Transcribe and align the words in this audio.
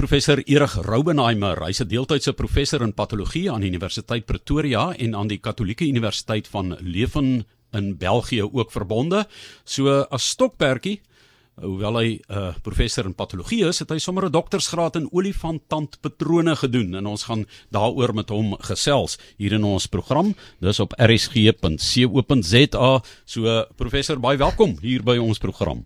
professor 0.00 0.40
Erig 0.48 0.78
Roubenheimer. 0.80 1.58
Hy's 1.60 1.82
'n 1.82 1.88
deeltydse 1.88 2.32
professor 2.32 2.80
in 2.80 2.94
patologie 2.94 3.50
aan 3.52 3.60
die 3.60 3.68
Universiteit 3.68 4.24
Pretoria 4.24 4.94
en 4.96 5.14
aan 5.14 5.28
die 5.28 5.38
Katolieke 5.38 5.84
Universiteit 5.84 6.48
van 6.48 6.76
Leuven 6.80 7.44
in 7.72 7.98
België 7.98 8.42
ook 8.42 8.72
verbonde. 8.72 9.26
So 9.64 10.06
as 10.10 10.28
stokperdjie, 10.28 11.00
hoewel 11.60 11.98
hy 11.98 12.08
'n 12.16 12.32
uh, 12.32 12.54
professor 12.62 13.04
in 13.04 13.14
patologie 13.14 13.68
is, 13.68 13.78
het 13.78 13.90
hy 13.90 13.98
sommer 13.98 14.24
'n 14.24 14.32
doktorsgraad 14.32 14.96
in 14.96 15.12
olifanttandpatrone 15.12 16.56
gedoen 16.56 16.94
en 16.94 17.06
ons 17.06 17.24
gaan 17.24 17.46
daaroor 17.70 18.14
met 18.14 18.30
hom 18.30 18.56
gesels 18.60 19.18
hier 19.36 19.52
in 19.52 19.64
ons 19.64 19.86
program. 19.86 20.34
Dis 20.60 20.80
op 20.80 20.94
rsg.co.za. 20.96 23.02
So 23.24 23.64
professor, 23.76 24.18
baie 24.18 24.38
welkom 24.38 24.78
hier 24.80 25.02
by 25.02 25.18
ons 25.18 25.38
program. 25.38 25.84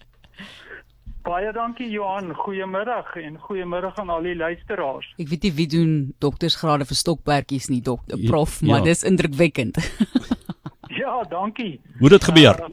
Baie 1.24 1.52
dankie 1.56 1.86
Johan. 1.88 2.34
Goeiemiddag 2.36 3.14
en 3.16 3.38
goeiemiddag 3.40 3.96
aan 3.96 4.10
al 4.12 4.26
die 4.26 4.34
luisteraars. 4.36 5.06
Ek 5.16 5.30
weet 5.30 5.46
nie 5.46 5.52
wie 5.56 5.66
doen 5.72 5.92
doktorsgrade 6.20 6.84
vir 6.84 6.98
stokperdjies 7.00 7.70
nie, 7.72 7.80
dokter 7.80 8.20
prof, 8.28 8.58
ja. 8.60 8.66
maar 8.68 8.84
dis 8.84 9.00
indrukwekkend. 9.08 9.80
ja, 11.02 11.14
dankie. 11.30 11.78
Hoe 12.02 12.10
dit 12.12 12.26
gebeur? 12.28 12.60
Uh, 12.60 12.68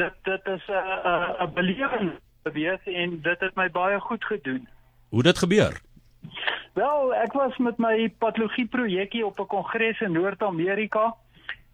dit 0.00 0.18
dit 0.26 0.50
is 0.54 0.66
'n 0.66 0.80
uh, 0.82 1.28
'n 1.38 1.46
uh, 1.46 1.52
belewing 1.54 2.10
gewees 2.42 2.82
en 2.84 3.20
dit 3.22 3.46
het 3.46 3.54
my 3.54 3.70
baie 3.70 4.00
goed 4.00 4.24
gedoen. 4.24 4.66
Hoe 5.08 5.22
dit 5.22 5.38
gebeur? 5.38 5.78
Wel, 6.74 7.14
ek 7.14 7.32
was 7.38 7.56
met 7.62 7.78
my 7.78 8.10
patologie 8.18 8.66
projekkie 8.66 9.26
op 9.26 9.38
'n 9.38 9.46
kongres 9.46 10.00
in 10.00 10.12
Noord-Amerika 10.12 11.14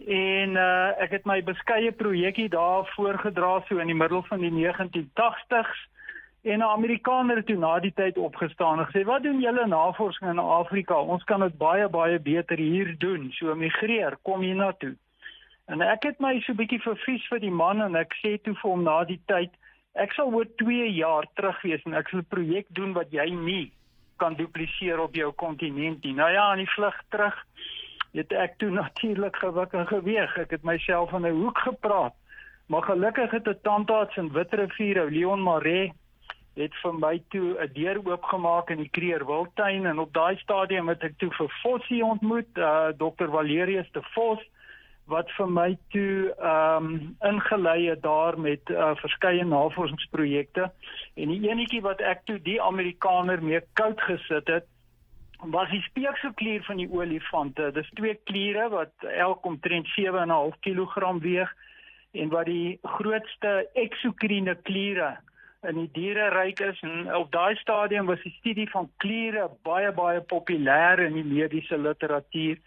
en 0.07 0.57
uh, 0.61 0.93
ek 1.01 1.11
het 1.17 1.25
my 1.25 1.39
beskeie 1.43 1.93
projekkie 1.93 2.49
daar 2.53 2.85
voorgedra 2.93 3.63
so 3.69 3.79
in 3.81 3.89
die 3.89 3.97
middel 3.97 4.23
van 4.29 4.41
die 4.45 4.53
1980s 4.53 5.81
en 6.45 6.59
'n 6.59 6.63
Amerikaner 6.63 7.37
het 7.37 7.47
toe 7.47 7.57
na 7.57 7.79
die 7.81 7.93
tyd 7.93 8.19
opgestaan 8.19 8.79
en 8.79 8.87
gesê 8.87 9.05
wat 9.05 9.23
doen 9.23 9.41
julle 9.41 9.67
navorsing 9.67 10.31
in 10.31 10.39
Afrika? 10.39 10.95
Ons 11.01 11.25
kan 11.25 11.41
dit 11.41 11.57
baie 11.59 11.89
baie 11.89 12.19
beter 12.19 12.57
hier 12.57 12.99
doen. 12.99 13.33
So 13.33 13.55
migreer 13.55 14.17
kom 14.23 14.41
hier 14.41 14.55
na 14.55 14.73
toe 14.73 14.97
en 15.67 15.81
ek 15.81 16.03
het 16.03 16.21
my 16.21 16.41
so 16.41 16.53
bietjie 16.53 16.81
vervies 16.85 17.25
vir 17.33 17.41
die 17.41 17.51
man 17.51 17.81
en 17.81 17.97
ek 17.97 18.13
sê 18.21 18.37
toe 18.43 18.55
vir 18.55 18.71
hom 18.71 18.83
na 18.85 19.05
die 19.05 19.21
tyd 19.27 19.51
ek 19.95 20.13
sal 20.13 20.33
oor 20.35 20.47
2 20.61 20.91
jaar 20.93 21.27
terug 21.39 21.63
wees 21.63 21.83
en 21.87 21.95
ek 21.95 22.09
sal 22.09 22.21
'n 22.21 22.33
projek 22.35 22.67
doen 22.69 22.93
wat 22.93 23.11
jy 23.11 23.31
nie 23.31 23.73
kan 24.19 24.35
dupliseer 24.35 25.01
op 25.01 25.15
jou 25.15 25.33
kontinent 25.33 26.05
nie. 26.05 26.13
Nou 26.13 26.31
ja 26.31 26.51
aan 26.51 26.59
die 26.59 26.75
vlug 26.77 27.01
terug 27.11 27.35
het 28.15 28.33
ek 28.33 28.59
toe 28.59 28.71
natuurlik 28.71 29.37
gewik 29.37 29.73
en 29.73 29.87
geweeg. 29.87 30.37
Ek 30.39 30.51
het 30.51 30.63
myself 30.63 31.13
in 31.13 31.27
'n 31.27 31.41
hoek 31.43 31.59
gepraat. 31.59 32.15
Maar 32.67 32.83
gelukkig 32.83 33.31
het 33.31 33.49
'n 33.49 33.59
tandarts 33.63 34.17
in 34.17 34.33
Witrifuur, 34.33 35.11
Leon 35.11 35.43
Maree, 35.43 35.93
het 36.55 36.75
vir 36.83 36.95
my 36.95 37.23
toe 37.29 37.59
'n 37.59 37.73
deur 37.73 37.99
oopgemaak 38.05 38.71
in 38.71 38.79
die 38.79 38.89
Kreer 38.89 39.27
Wildtuin 39.27 39.87
en 39.87 39.99
op 39.99 40.13
daai 40.13 40.37
stadium 40.37 40.89
het 40.89 41.03
ek 41.03 41.19
toe 41.19 41.31
vir 41.31 41.49
Fossie 41.63 42.05
ontmoet, 42.05 42.59
uh 42.59 42.89
Dr. 42.97 43.29
Valerius 43.31 43.91
de 43.93 44.03
Vos 44.03 44.41
wat 45.05 45.31
vir 45.37 45.51
my 45.51 45.79
toe 45.93 46.33
ehm 46.33 46.85
um, 46.85 47.17
ingelei 47.21 47.89
het 47.89 48.03
daar 48.03 48.39
met 48.41 48.71
uh, 48.71 48.95
verskeie 48.97 49.45
navorsingsprojekte 49.45 50.71
en 51.15 51.29
die 51.29 51.51
enetjie 51.51 51.83
wat 51.85 52.01
ek 52.01 52.25
toe 52.25 52.39
die 52.39 52.63
Amerikaner 52.63 53.43
mee 53.43 53.61
koud 53.73 54.01
gesit 54.01 54.49
het 54.49 54.67
was 55.39 55.71
die 55.71 55.83
speekselklier 55.83 56.63
van 56.65 56.77
die 56.77 56.89
olifante. 56.91 57.71
Dis 57.73 57.91
twee 57.99 58.15
kliere 58.29 58.69
wat 58.73 59.07
elk 59.11 59.47
omtrent 59.47 59.89
7.5 59.99 60.59
kg 60.61 61.21
weeg 61.21 61.55
en 62.15 62.29
wat 62.29 62.47
die 62.47 62.79
grootste 62.83 63.69
eksokriene 63.75 64.55
kliere 64.63 65.17
in 65.69 65.81
die 65.81 65.91
diereryk 65.97 66.61
is 66.61 66.81
en 66.85 67.09
op 67.17 67.33
daai 67.33 67.57
stadium 67.57 68.07
was 68.07 68.23
die 68.23 68.35
studie 68.39 68.67
van 68.71 68.91
kliere 69.03 69.49
baie 69.67 69.91
baie 69.97 70.21
populêr 70.33 71.03
in 71.07 71.17
die 71.19 71.25
mediese 71.25 71.79
literatuur 71.81 72.61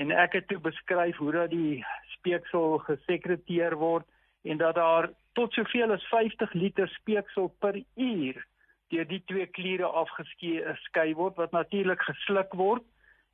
en 0.00 0.14
ek 0.24 0.38
het 0.38 0.48
toe 0.48 0.60
beskryf 0.62 1.18
hoe 1.22 1.32
dat 1.34 1.50
die 1.50 1.82
speeksel 2.14 2.78
gesekreteer 2.86 3.76
word 3.80 4.06
en 4.44 4.60
dat 4.62 4.78
daar 4.78 5.10
tot 5.34 5.52
soveel 5.52 5.92
as 5.92 6.06
50 6.12 6.54
liter 6.54 6.88
speeksel 7.00 7.50
per 7.58 7.80
uur 7.96 8.44
deur 8.92 9.06
die 9.08 9.22
twee 9.26 9.46
kliere 9.46 9.86
afgeskei 9.86 11.14
word 11.14 11.36
wat 11.36 11.52
natuurlik 11.52 12.02
gesluk 12.02 12.52
word 12.58 12.84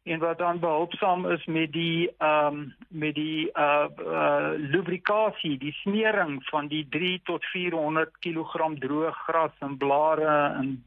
en 0.02 0.18
wat 0.18 0.38
dan 0.38 0.58
behulpsaam 0.58 1.26
is 1.30 1.44
met 1.44 1.72
die 1.72 2.10
ehm 2.18 2.46
um, 2.46 2.74
met 2.88 3.14
die 3.14 3.50
uh, 3.52 3.86
uh 3.98 4.52
lubrikasie, 4.56 5.58
die 5.58 5.72
smering 5.72 6.40
van 6.48 6.68
die 6.68 6.86
3 6.88 7.20
tot 7.24 7.44
400 7.52 8.12
kg 8.24 8.78
droë 8.80 9.10
gras 9.24 9.56
en 9.58 9.76
blare 9.76 10.36
en 10.60 10.84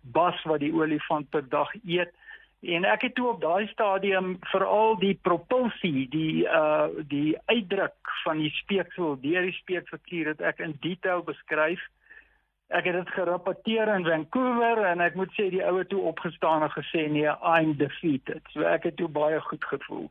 bas 0.00 0.42
wat 0.44 0.60
die 0.60 0.74
olifant 0.74 1.30
per 1.30 1.48
dag 1.48 1.72
eet. 1.84 2.12
En 2.60 2.84
ek 2.84 3.02
het 3.02 3.14
toe 3.14 3.28
op 3.28 3.40
daai 3.40 3.66
stadium 3.68 4.36
veral 4.52 4.98
die 5.00 5.14
propulsie, 5.22 6.08
die 6.08 6.44
uh 6.44 6.88
die 7.08 7.38
uitdruk 7.46 8.12
van 8.24 8.38
die 8.44 8.52
speeksel 8.60 9.16
deur 9.20 9.48
die 9.48 9.56
speekselklier 9.56 10.34
het 10.34 10.40
ek 10.40 10.60
in 10.60 10.76
detail 10.84 11.24
beskryf 11.24 11.80
ek 12.70 12.86
het 12.86 12.94
dit 12.94 13.10
geraporteer 13.16 13.90
in 13.96 14.06
Vancouver 14.06 14.84
en 14.92 15.02
ek 15.02 15.18
moet 15.18 15.32
sê 15.34 15.50
die 15.50 15.64
oue 15.66 15.84
toe 15.90 16.00
opgestaan 16.12 16.62
en 16.66 16.72
gesê 16.74 17.08
nee 17.10 17.28
I'm 17.42 17.76
defeated. 17.76 18.42
So 18.54 18.62
ek 18.62 18.88
het 18.90 18.96
toe 19.02 19.10
baie 19.10 19.40
goed 19.50 19.64
gevoel. 19.72 20.08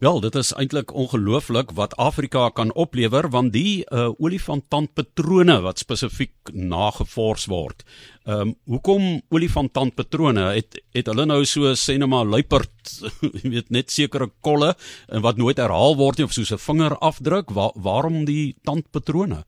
Wel, 0.00 0.20
dit 0.24 0.36
is 0.40 0.50
eintlik 0.56 0.94
ongelooflik 0.96 1.74
wat 1.76 1.96
Afrika 2.00 2.46
kan 2.54 2.70
oplewer 2.72 3.28
want 3.34 3.52
die 3.52 3.84
uh, 3.92 4.08
olifanttandpatrone 4.16 5.58
wat 5.64 5.82
spesifiek 5.82 6.52
nagevors 6.52 7.46
word. 7.52 7.84
Ehm 8.24 8.48
um, 8.48 8.54
hoekom 8.72 9.04
olifanttandpatrone? 9.34 10.46
Het 10.56 10.80
het 10.96 11.10
hulle 11.12 11.26
nou 11.28 11.42
so 11.44 11.74
sê 11.76 11.98
net 11.98 12.08
maar 12.08 12.24
luiperd, 12.24 12.94
jy 13.42 13.52
weet 13.58 13.70
net 13.74 13.92
sekere 13.92 14.30
kolle 14.40 14.72
en 15.08 15.22
wat 15.26 15.36
nooit 15.36 15.60
herhaal 15.60 15.98
word 16.00 16.18
nie 16.18 16.28
of 16.30 16.32
soos 16.32 16.54
'n 16.54 16.64
vingerafdruk? 16.64 17.52
Wa 17.52 17.70
waarom 17.74 18.24
die 18.24 18.56
tandpatrone? 18.64 19.44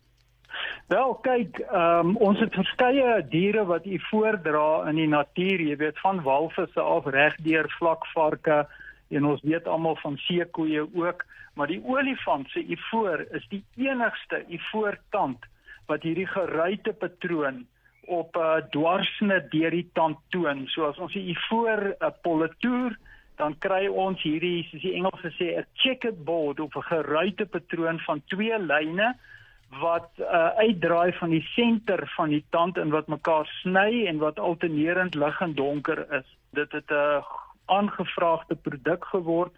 Wel 0.90 1.12
kyk, 1.22 1.60
um, 1.70 2.16
ons 2.18 2.40
het 2.42 2.56
verskeie 2.58 3.20
diere 3.30 3.62
wat 3.68 3.84
u 3.86 3.98
voordra 4.08 4.88
in 4.90 4.96
die 4.98 5.10
natuur, 5.12 5.62
jy 5.62 5.76
weet 5.78 6.00
van 6.02 6.18
walvisse 6.26 6.82
af 6.82 7.06
regdeur 7.14 7.68
vlakvarke 7.76 8.56
en 9.14 9.28
ons 9.30 9.44
weet 9.46 9.70
almal 9.70 9.94
van 10.02 10.18
seekoeie 10.24 10.82
ook, 10.82 11.22
maar 11.54 11.70
die 11.70 11.78
olifant 11.86 12.50
se 12.50 12.64
ivoor 12.74 13.22
is 13.38 13.46
die 13.54 13.62
enigste 13.78 14.42
ivoortand 14.50 15.46
wat 15.86 16.02
hierdie 16.02 16.26
geruite 16.26 16.96
patroon 16.98 17.62
op 18.10 18.34
'n 18.34 18.42
uh, 18.42 18.66
dwarsnit 18.74 19.50
deur 19.54 19.70
die 19.70 19.86
tand 19.94 20.18
toon. 20.34 20.66
So 20.74 20.90
as 20.90 20.98
ons 20.98 21.14
die 21.14 21.28
ivoor 21.36 21.86
'n 21.86 21.94
uh, 22.02 22.14
politoer 22.26 22.98
dan 23.38 23.54
kry 23.58 23.86
ons 23.86 24.22
hierdie 24.22 24.66
soos 24.66 24.82
die 24.82 24.98
Engelse 24.98 25.30
sê 25.38 25.54
'n 25.54 25.66
checkered 25.74 26.24
board 26.24 26.60
of 26.60 26.74
'n 26.74 26.82
geruite 26.82 27.46
patroon 27.46 28.00
van 28.00 28.22
twee 28.26 28.58
lyne 28.58 29.14
wat 29.78 30.10
uh, 30.19 30.47
uitdraai 30.58 31.12
van 31.12 31.31
die 31.31 31.44
senter 31.54 32.03
van 32.16 32.28
die 32.28 32.44
tand 32.50 32.78
en 32.78 32.91
wat 32.91 33.06
mekaar 33.06 33.47
sny 33.60 34.06
en 34.10 34.19
wat 34.19 34.38
alternerend 34.38 35.14
lig 35.14 35.41
en 35.41 35.54
donker 35.54 36.03
is. 36.19 36.26
Dit 36.50 36.72
het 36.72 36.91
'n 36.91 37.22
aangevraagde 37.66 38.54
produk 38.54 39.04
geword 39.04 39.53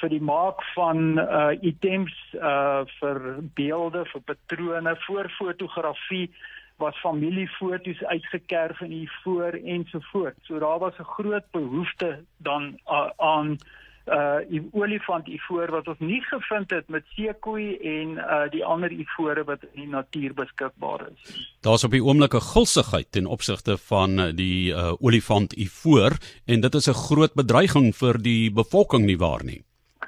vir 0.00 0.08
die 0.08 0.22
maak 0.22 0.62
van 0.74 1.18
uh 1.18 1.52
items 1.60 2.14
uh 2.34 2.84
vir 3.00 3.20
beelde, 3.54 4.04
vir 4.04 4.20
patrone, 4.20 4.96
vir 5.06 5.28
fotografie 5.38 6.30
was 6.76 6.98
familiefoto's 7.00 8.02
uitgekerf 8.04 8.80
in 8.80 8.90
die 8.90 9.10
voor 9.22 9.52
ensovoorts. 9.52 10.46
So 10.46 10.58
daar 10.58 10.78
was 10.78 10.98
'n 10.98 11.12
groot 11.16 11.50
behoefte 11.50 12.24
dan 12.36 12.78
uh, 12.86 13.10
aan 13.16 13.58
uh 14.06 14.62
olifant 14.72 15.28
ivoor 15.28 15.70
wat 15.70 15.88
ons 15.88 15.98
nie 15.98 16.20
gevind 16.26 16.70
het 16.70 16.88
met 16.88 17.04
seekoei 17.14 17.76
en 17.78 18.16
uh 18.18 18.50
die 18.50 18.64
ander 18.64 18.90
ivore 18.90 19.44
wat 19.44 19.62
in 19.72 19.84
die 19.84 19.88
natuur 19.88 20.34
beskikbaar 20.34 21.06
is. 21.12 21.36
Daar's 21.62 21.84
op 21.84 21.90
die 21.90 22.02
oomblik 22.04 22.34
'n 22.34 22.48
gulsigheid 22.54 23.12
ten 23.12 23.26
opsigte 23.26 23.78
van 23.78 24.18
uh, 24.18 24.32
die 24.34 24.72
uh 24.72 24.92
olifant 25.00 25.52
ivoor 25.52 26.18
en 26.46 26.60
dit 26.60 26.74
is 26.74 26.88
'n 26.88 27.02
groot 27.06 27.34
bedreiging 27.34 27.94
vir 27.94 28.18
die 28.18 28.50
bevolking 28.50 29.04
nie 29.06 29.18
waar 29.18 29.44
nie. 29.44 29.62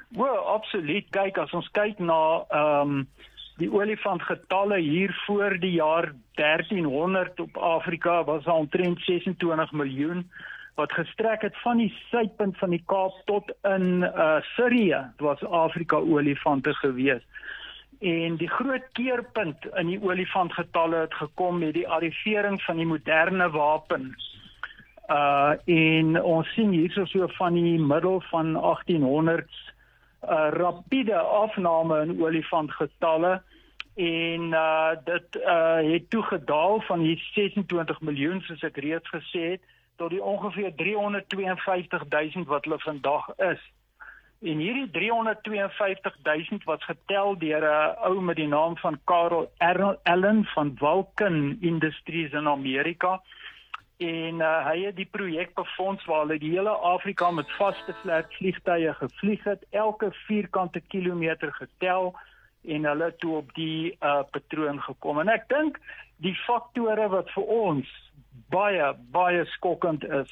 Wel, 0.09 0.37
absoluut. 0.37 1.05
Kyk, 1.09 1.37
as 1.37 1.51
ons 1.53 1.69
kyk 1.71 1.99
na 1.99 2.45
ehm 2.49 2.81
um, 2.81 3.07
die 3.57 3.71
olifant 3.71 4.21
getalle 4.21 4.79
hier 4.83 5.13
voor 5.25 5.57
die 5.59 5.71
jaar 5.71 6.11
1300 6.35 7.39
op 7.39 7.57
Afrika 7.57 8.23
was 8.23 8.45
al 8.45 8.57
omtrent 8.57 8.99
26 8.99 9.71
miljoen 9.71 10.25
wat 10.75 10.91
gestrek 10.91 11.41
het 11.41 11.57
van 11.61 11.77
die 11.77 11.93
suidpunt 12.09 12.57
van 12.57 12.69
die 12.69 12.83
Kaap 12.85 13.15
tot 13.25 13.51
in 13.63 14.03
uh 14.03 14.41
Sirië. 14.55 15.11
Was 15.17 15.43
Afrika 15.43 15.95
olifante 15.95 16.73
gewees. 16.73 17.23
En 17.99 18.35
die 18.35 18.49
groot 18.49 18.87
keerpunt 18.91 19.65
in 19.73 19.87
die 19.87 20.01
olifantgetalle 20.03 20.95
het 20.95 21.13
gekom 21.13 21.59
met 21.59 21.73
die 21.73 21.87
arrivering 21.87 22.61
van 22.63 22.77
die 22.77 22.85
moderne 22.85 23.49
wapen. 23.49 24.15
Uh 25.07 25.53
en 25.65 26.21
ons 26.21 26.53
sien 26.53 26.71
hierso 26.71 27.05
so 27.05 27.27
van 27.37 27.53
die 27.53 27.79
middel 27.79 28.21
van 28.31 28.55
1800s 28.55 29.63
'n 30.25 30.33
uh, 30.33 30.49
rapiede 30.51 31.17
afname 31.17 32.01
in 32.01 32.21
olifantgetalle 32.21 33.41
en 33.95 34.41
uh 34.41 34.91
dit 35.03 35.35
uh 35.35 35.91
het 35.91 36.09
toe 36.09 36.23
gedaal 36.23 36.81
van 36.81 36.99
die 36.99 37.17
26 37.33 38.01
miljoen 38.01 38.41
soos 38.41 38.63
ek 38.63 38.77
reeds 38.77 39.09
gesê 39.09 39.43
het 39.51 39.61
tot 39.95 40.09
die 40.09 40.23
ongeveer 40.23 40.75
352 40.75 42.03
000 42.09 42.45
wat 42.45 42.63
hulle 42.63 42.79
vandag 42.79 43.27
is. 43.37 43.61
En 44.41 44.57
hierdie 44.57 44.89
352 44.91 46.17
000 46.23 46.59
wat 46.65 46.83
getel 46.83 47.37
deur 47.37 47.63
'n 47.63 47.95
ou 48.09 48.21
met 48.21 48.35
die 48.35 48.47
naam 48.47 48.77
van 48.77 48.99
Karel 49.03 49.49
Allen 50.03 50.45
van 50.45 50.75
Vulcan 50.77 51.57
Industries 51.61 52.31
in 52.31 52.47
Amerika 52.47 53.21
en 53.97 54.41
uh, 54.43 54.65
hy 54.67 54.79
het 54.85 54.95
die 54.95 55.07
projek 55.07 55.53
befonds 55.55 56.03
waar 56.05 56.25
hulle 56.25 56.39
die 56.39 56.51
hele 56.51 56.69
Afrika 56.69 57.31
met 57.31 57.51
vaste 57.55 57.95
vlek 58.01 58.33
vliegtye 58.39 58.93
gevlieg 58.93 59.43
het, 59.43 59.63
elke 59.71 60.11
vierkante 60.27 60.81
kilometer 60.91 61.53
getel 61.53 62.11
en 62.63 62.85
hulle 62.85 63.13
toe 63.17 63.35
op 63.37 63.53
die 63.55 63.95
uh, 64.01 64.23
patroon 64.31 64.81
gekom. 64.81 65.19
En 65.19 65.31
ek 65.31 65.47
dink 65.47 65.79
die 66.17 66.35
faktore 66.43 67.07
wat 67.13 67.31
vir 67.31 67.43
ons 67.43 67.93
baie 68.49 68.93
baie 69.11 69.45
skokkend 69.45 70.03
is, 70.03 70.31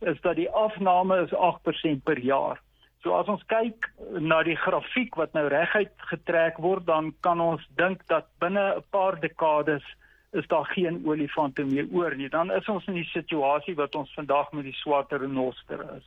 is 0.00 0.20
dat 0.20 0.36
die 0.36 0.50
afname 0.50 1.22
is 1.24 1.34
8% 1.34 2.02
per 2.04 2.18
jaar. 2.18 2.60
So 3.02 3.14
as 3.16 3.28
ons 3.32 3.42
kyk 3.48 3.88
na 4.20 4.42
die 4.44 4.58
grafiek 4.60 5.16
wat 5.16 5.32
nou 5.32 5.46
reguit 5.48 5.94
getrek 6.10 6.58
word, 6.60 6.84
dan 6.86 7.14
kan 7.24 7.40
ons 7.40 7.64
dink 7.80 8.04
dat 8.12 8.28
binne 8.40 8.76
'n 8.76 8.84
paar 8.90 9.20
dekades 9.20 9.84
is 10.32 10.46
daar 10.46 10.66
geen 10.66 11.00
olifante 11.06 11.64
meer 11.64 11.86
oor 11.92 12.14
nie. 12.16 12.28
Dan 12.28 12.52
is 12.52 12.68
ons 12.68 12.86
in 12.86 12.94
die 12.94 13.10
situasie 13.12 13.74
wat 13.74 13.94
ons 13.94 14.14
vandag 14.14 14.52
met 14.52 14.64
die 14.64 14.76
swart 14.82 15.12
renoster 15.12 15.80
is. 15.96 16.06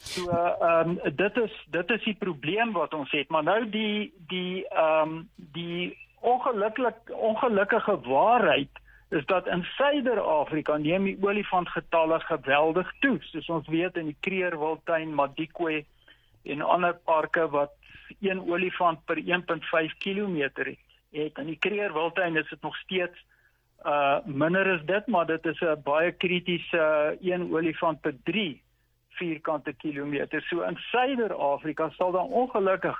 So 0.00 0.30
ehm 0.30 0.88
um, 0.88 1.16
dit 1.16 1.36
is 1.36 1.54
dit 1.70 1.90
is 1.90 2.04
die 2.04 2.16
probleem 2.16 2.72
wat 2.72 2.94
ons 2.94 3.10
het, 3.10 3.28
maar 3.28 3.42
nou 3.42 3.68
die 3.68 4.12
die 4.28 4.64
ehm 4.68 5.02
um, 5.02 5.28
die 5.36 5.96
ongelukkig 6.20 7.12
ongelukkige 7.12 8.00
waarheid 8.08 8.79
is 9.10 9.26
dat 9.26 9.46
in 9.46 9.64
Suider-Afrika 9.76 10.76
neem 10.76 11.04
die 11.04 11.18
olifantgetalle 11.20 12.20
geweldig 12.20 12.92
toe. 13.00 13.16
Soos 13.20 13.48
ons 13.48 13.68
weet 13.68 13.96
in 13.96 14.12
die 14.12 14.16
Kreerwiltuin, 14.20 15.14
Madikwe 15.14 15.84
en 16.42 16.62
ander 16.62 16.94
parke 17.04 17.48
wat 17.50 17.74
een 18.20 18.40
olifant 18.46 19.04
per 19.04 19.18
1.5 19.18 19.98
km 19.98 20.38
het 21.10 21.38
in 21.38 21.46
die 21.46 21.58
Kreerwiltuin 21.58 22.36
is 22.36 22.48
dit 22.48 22.62
nog 22.62 22.76
steeds 22.76 23.26
uh 23.84 24.18
minder 24.24 24.74
as 24.74 24.82
dit, 24.86 25.06
maar 25.06 25.26
dit 25.26 25.46
is 25.46 25.60
'n 25.60 25.82
baie 25.82 26.12
kritiese 26.12 26.76
uh, 26.76 27.32
een 27.32 27.52
olifant 27.52 28.00
per 28.00 28.14
3 28.24 28.62
vierkante 29.08 29.72
kilometer. 29.72 30.42
So 30.42 30.62
in 30.62 30.76
Suider-Afrika 30.76 31.90
sal 31.90 32.12
daar 32.12 32.30
ongelukkig 32.42 32.98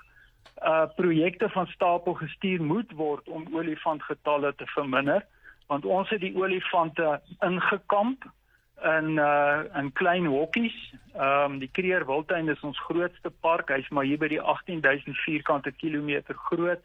uh 0.62 0.86
projekte 0.96 1.48
van 1.48 1.66
stapel 1.66 2.14
gestuur 2.14 2.62
moet 2.62 2.92
word 2.92 3.28
om 3.28 3.48
olifantgetalle 3.52 4.54
te 4.54 4.66
verminder, 4.66 5.26
want 5.70 5.86
ons 5.86 6.08
het 6.10 6.20
die 6.20 6.34
olifante 6.34 7.20
ingekamp 7.46 8.26
in 8.82 9.18
uh 9.22 9.60
in 9.78 9.92
klein 9.92 10.26
hokkies. 10.26 10.76
Ehm 11.14 11.52
um, 11.52 11.58
die 11.58 11.70
Kreerwiltuin 11.72 12.48
is 12.48 12.60
ons 12.66 12.80
grootste 12.88 13.30
park. 13.30 13.70
Hy's 13.70 13.88
maar 13.88 14.08
hier 14.08 14.18
by 14.18 14.28
die 14.32 14.40
18000 14.40 15.16
vierkante 15.26 15.72
kilometer 15.82 16.34
groot 16.50 16.82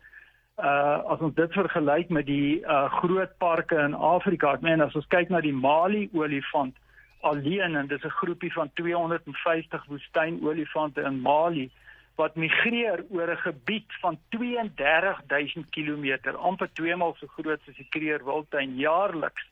uh 0.58 1.00
as 1.12 1.20
ons 1.20 1.36
dit 1.36 1.58
vergelyk 1.58 2.10
met 2.10 2.28
die 2.30 2.62
uh 2.62 2.86
groot 3.00 3.38
parke 3.38 3.80
in 3.88 3.96
Afrika, 3.96 4.54
ek 4.54 4.62
meen 4.62 4.86
as 4.86 4.96
ons 4.96 5.08
kyk 5.08 5.34
na 5.34 5.42
die 5.42 5.56
Mali 5.56 6.10
olifant 6.14 6.78
alleen 7.26 7.76
en 7.76 7.88
dis 7.88 8.06
'n 8.06 8.18
groepie 8.22 8.54
van 8.54 8.70
250 8.74 9.86
woestynolifante 9.90 11.02
in 11.02 11.20
Mali 11.22 11.72
wat 12.16 12.36
migreer 12.36 13.06
oor 13.10 13.30
'n 13.32 13.38
gebied 13.38 13.92
van 14.02 14.20
32000 14.30 15.70
km, 15.70 16.36
amper 16.36 16.70
twee 16.74 16.96
maal 16.96 17.16
so 17.20 17.28
groot 17.28 17.62
soos 17.66 17.76
die 17.76 17.88
Kruger 17.90 18.24
Wildtuin 18.26 18.76
jaarliks. 18.76 19.46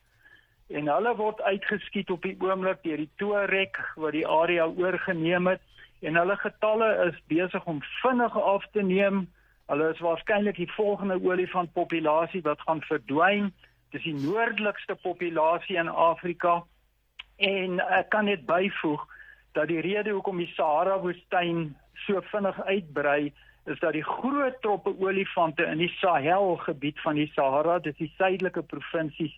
En 0.67 0.87
hulle 0.87 1.15
word 1.15 1.41
uitgeskiet 1.41 2.09
op 2.09 2.21
die 2.21 2.37
oomblik 2.39 2.83
deur 2.83 2.97
die 2.97 3.09
Tuareg 3.15 3.95
wat 3.95 4.11
die 4.11 4.27
area 4.27 4.65
oorgeneem 4.65 5.47
het 5.47 5.61
en 5.99 6.15
hulle 6.15 6.35
getalle 6.35 6.89
is 7.07 7.19
besig 7.27 7.65
om 7.65 7.81
vinnig 8.01 8.37
af 8.39 8.65
te 8.71 8.81
neem. 8.81 9.27
Hulle 9.67 9.89
is 9.93 9.99
waarskynlik 9.99 10.55
die 10.55 10.71
volgende 10.71 11.19
olifantpopulasie 11.23 12.41
wat 12.41 12.61
gaan 12.61 12.81
verdwyn. 12.81 13.53
Dis 13.91 14.03
die 14.03 14.15
noordelikste 14.15 14.95
populasie 14.95 15.77
in 15.77 15.87
Afrika. 15.89 16.63
En 17.37 17.79
ek 17.79 18.09
kan 18.09 18.25
net 18.25 18.45
byvoeg 18.45 19.07
dat 19.53 19.67
die 19.67 19.81
rede 19.81 20.11
hoekom 20.11 20.37
die 20.37 20.51
Sahara 20.55 20.99
woestyn 20.99 21.75
so 22.05 22.21
vinnig 22.31 22.59
uitbrei 22.65 23.31
is 23.65 23.79
dat 23.79 23.93
die 23.95 24.03
groot 24.03 24.61
troppe 24.61 24.91
olifante 24.99 25.63
in 25.63 25.77
die 25.77 25.91
Sahel 25.99 26.57
gebied 26.65 26.99
van 27.01 27.15
die 27.15 27.29
Sahara, 27.35 27.79
dis 27.79 27.95
die 27.97 28.11
suidelike 28.17 28.63
provinsies 28.67 29.33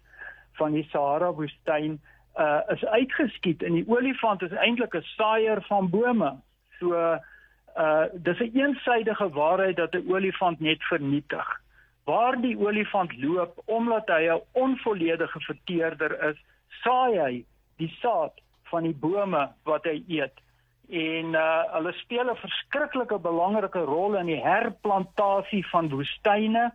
van 0.57 0.73
die 0.73 0.87
Sahara 0.91 1.31
woestyn, 1.33 1.99
uh 2.39 2.59
is 2.73 2.83
uitgeskiet 2.85 3.63
en 3.63 3.77
die 3.77 3.85
olifant 3.87 4.41
is 4.43 4.51
eintlik 4.51 4.95
'n 4.95 5.05
saaier 5.15 5.61
van 5.69 5.89
bome. 5.89 6.31
So 6.79 6.95
uh 6.95 8.05
dis 8.13 8.39
'n 8.39 8.57
eensydige 8.59 9.29
waarheid 9.29 9.75
dat 9.75 9.95
'n 9.95 10.09
olifant 10.11 10.59
net 10.59 10.83
vernietig. 10.83 11.61
Waar 12.03 12.41
die 12.41 12.57
olifant 12.57 13.15
loop 13.17 13.61
omdat 13.65 14.07
hy 14.07 14.27
'n 14.27 14.41
onvolledige 14.51 15.39
verteerder 15.39 16.23
is, 16.29 16.37
saai 16.83 17.19
hy 17.19 17.45
die 17.77 17.93
saad 18.01 18.33
van 18.71 18.83
die 18.83 18.95
bome 18.95 19.49
wat 19.63 19.85
hy 19.89 20.03
eet. 20.07 20.41
En 20.89 21.33
uh 21.33 21.63
hulle 21.73 21.93
speel 22.01 22.29
'n 22.31 22.41
verskriklike 22.41 23.19
belangrike 23.19 23.79
rol 23.79 24.15
in 24.15 24.25
die 24.25 24.41
herplantasie 24.41 25.65
van 25.67 25.89
woestyne 25.89 26.71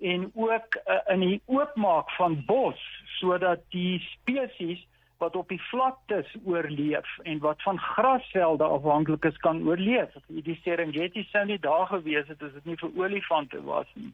en 0.00 0.30
ook 0.34 0.76
uh, 0.76 1.00
in 1.14 1.20
die 1.20 1.40
oopmaak 1.46 2.10
van 2.10 2.44
bos 2.46 2.80
sodat 3.18 3.60
die 3.74 3.98
spesies 3.98 4.86
wat 5.20 5.36
op 5.36 5.48
die 5.48 5.60
vlaktes 5.68 6.28
oorleef 6.44 7.18
en 7.22 7.38
wat 7.38 7.62
van 7.62 7.78
grasvelde 7.78 8.64
afhanklik 8.64 9.24
is 9.24 9.36
kan 9.36 9.60
oorleef. 9.68 10.14
Die 10.28 10.60
Serengeti 10.62 11.26
sou 11.28 11.44
nie 11.44 11.58
daar 11.58 11.86
gewees 11.86 12.28
het 12.32 12.42
as 12.42 12.54
dit 12.56 12.70
nie 12.70 12.78
vir 12.80 12.94
olifante 12.96 13.60
was 13.66 13.90
nie. 13.94 14.12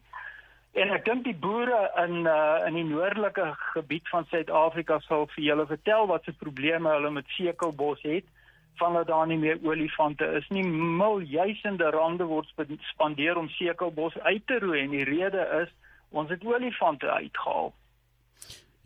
En 0.77 0.91
ek 0.93 1.07
dink 1.07 1.23
die 1.25 1.37
boere 1.41 1.87
in 2.03 2.27
uh, 2.29 2.61
in 2.69 2.75
die 2.77 2.85
noordelike 2.85 3.47
gebied 3.73 4.09
van 4.13 4.27
Suid-Afrika 4.29 4.99
sal 5.07 5.25
vir 5.33 5.45
julle 5.47 5.65
vertel 5.71 6.09
wat 6.11 6.27
se 6.29 6.35
probleme 6.37 6.91
hulle 6.93 7.13
met 7.15 7.31
sekelbos 7.33 8.03
het 8.05 8.29
van 8.77 8.99
dat 8.99 9.09
daar 9.09 9.25
nie 9.27 9.39
meer 9.41 9.57
olifante 9.65 10.27
is 10.37 10.49
nie. 10.53 10.67
Miljoene 11.01 11.91
rande 11.97 12.29
word 12.29 12.53
spandeer 12.91 13.41
om 13.41 13.49
sekelbos 13.57 14.19
uit 14.29 14.45
te 14.47 14.59
roei 14.61 14.83
en 14.83 14.93
die 14.93 15.09
rede 15.09 15.49
is 15.63 15.73
ons 16.11 16.29
het 16.31 16.45
olifante 16.45 17.09
uitgehaal. 17.09 17.73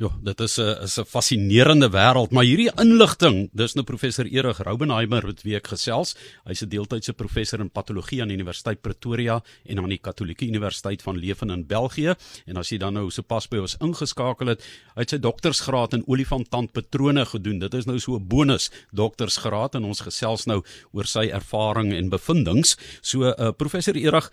Ja, 0.01 0.09
dit 0.23 0.41
is 0.41 0.57
'n 0.59 0.83
is 0.83 0.97
'n 0.99 1.05
fascinerende 1.05 1.91
wêreld, 1.91 2.31
maar 2.31 2.45
hierdie 2.45 2.73
inligting, 2.81 3.51
dis 3.53 3.75
nou 3.75 3.85
professor 3.85 4.25
Erig 4.25 4.59
Roubenheimer 4.59 5.27
wat 5.27 5.43
week 5.43 5.67
gesels. 5.67 6.17
Hy's 6.45 6.63
'n 6.63 6.69
deeltydse 6.69 7.13
professor 7.13 7.61
in 7.61 7.71
patologie 7.71 8.23
aan 8.23 8.29
die 8.29 8.37
Universiteit 8.37 8.81
Pretoria 8.81 9.43
en 9.65 9.79
aan 9.79 9.89
die 9.89 9.99
Katolieke 9.99 10.47
Universiteit 10.47 11.03
van 11.03 11.19
Leuven 11.19 11.51
in 11.51 11.67
België. 11.67 12.15
En 12.47 12.57
as 12.57 12.71
jy 12.71 12.79
dan 12.79 12.95
nou 12.95 13.11
sopas 13.11 13.49
by 13.49 13.59
ons 13.59 13.77
ingeskakel 13.81 14.47
het, 14.47 14.63
hy 14.95 15.01
het 15.01 15.11
sy 15.11 15.19
doktorsgraad 15.19 15.93
in 15.93 16.07
olifanttandpatrone 16.07 17.27
gedoen. 17.27 17.59
Dit 17.59 17.75
is 17.75 17.85
nou 17.85 17.99
so 17.99 18.17
'n 18.17 18.27
bonus 18.27 18.71
doktorsgraad 18.93 19.75
en 19.75 19.85
ons 19.85 20.01
gesels 20.01 20.47
nou 20.47 20.63
oor 20.93 21.05
sy 21.05 21.29
ervaring 21.29 21.93
en 21.93 22.09
bevindinge. 22.09 22.77
So 23.03 23.23
uh, 23.23 23.51
professor 23.53 23.95
Erig, 23.95 24.33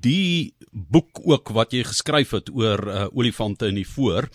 die 0.00 0.54
boek 0.72 1.20
ook 1.24 1.48
wat 1.48 1.72
jy 1.72 1.82
geskryf 1.84 2.30
het 2.30 2.50
oor 2.54 2.88
uh, 2.88 3.06
olifante 3.12 3.66
in 3.66 3.74
die 3.74 3.88
voor 3.88 4.28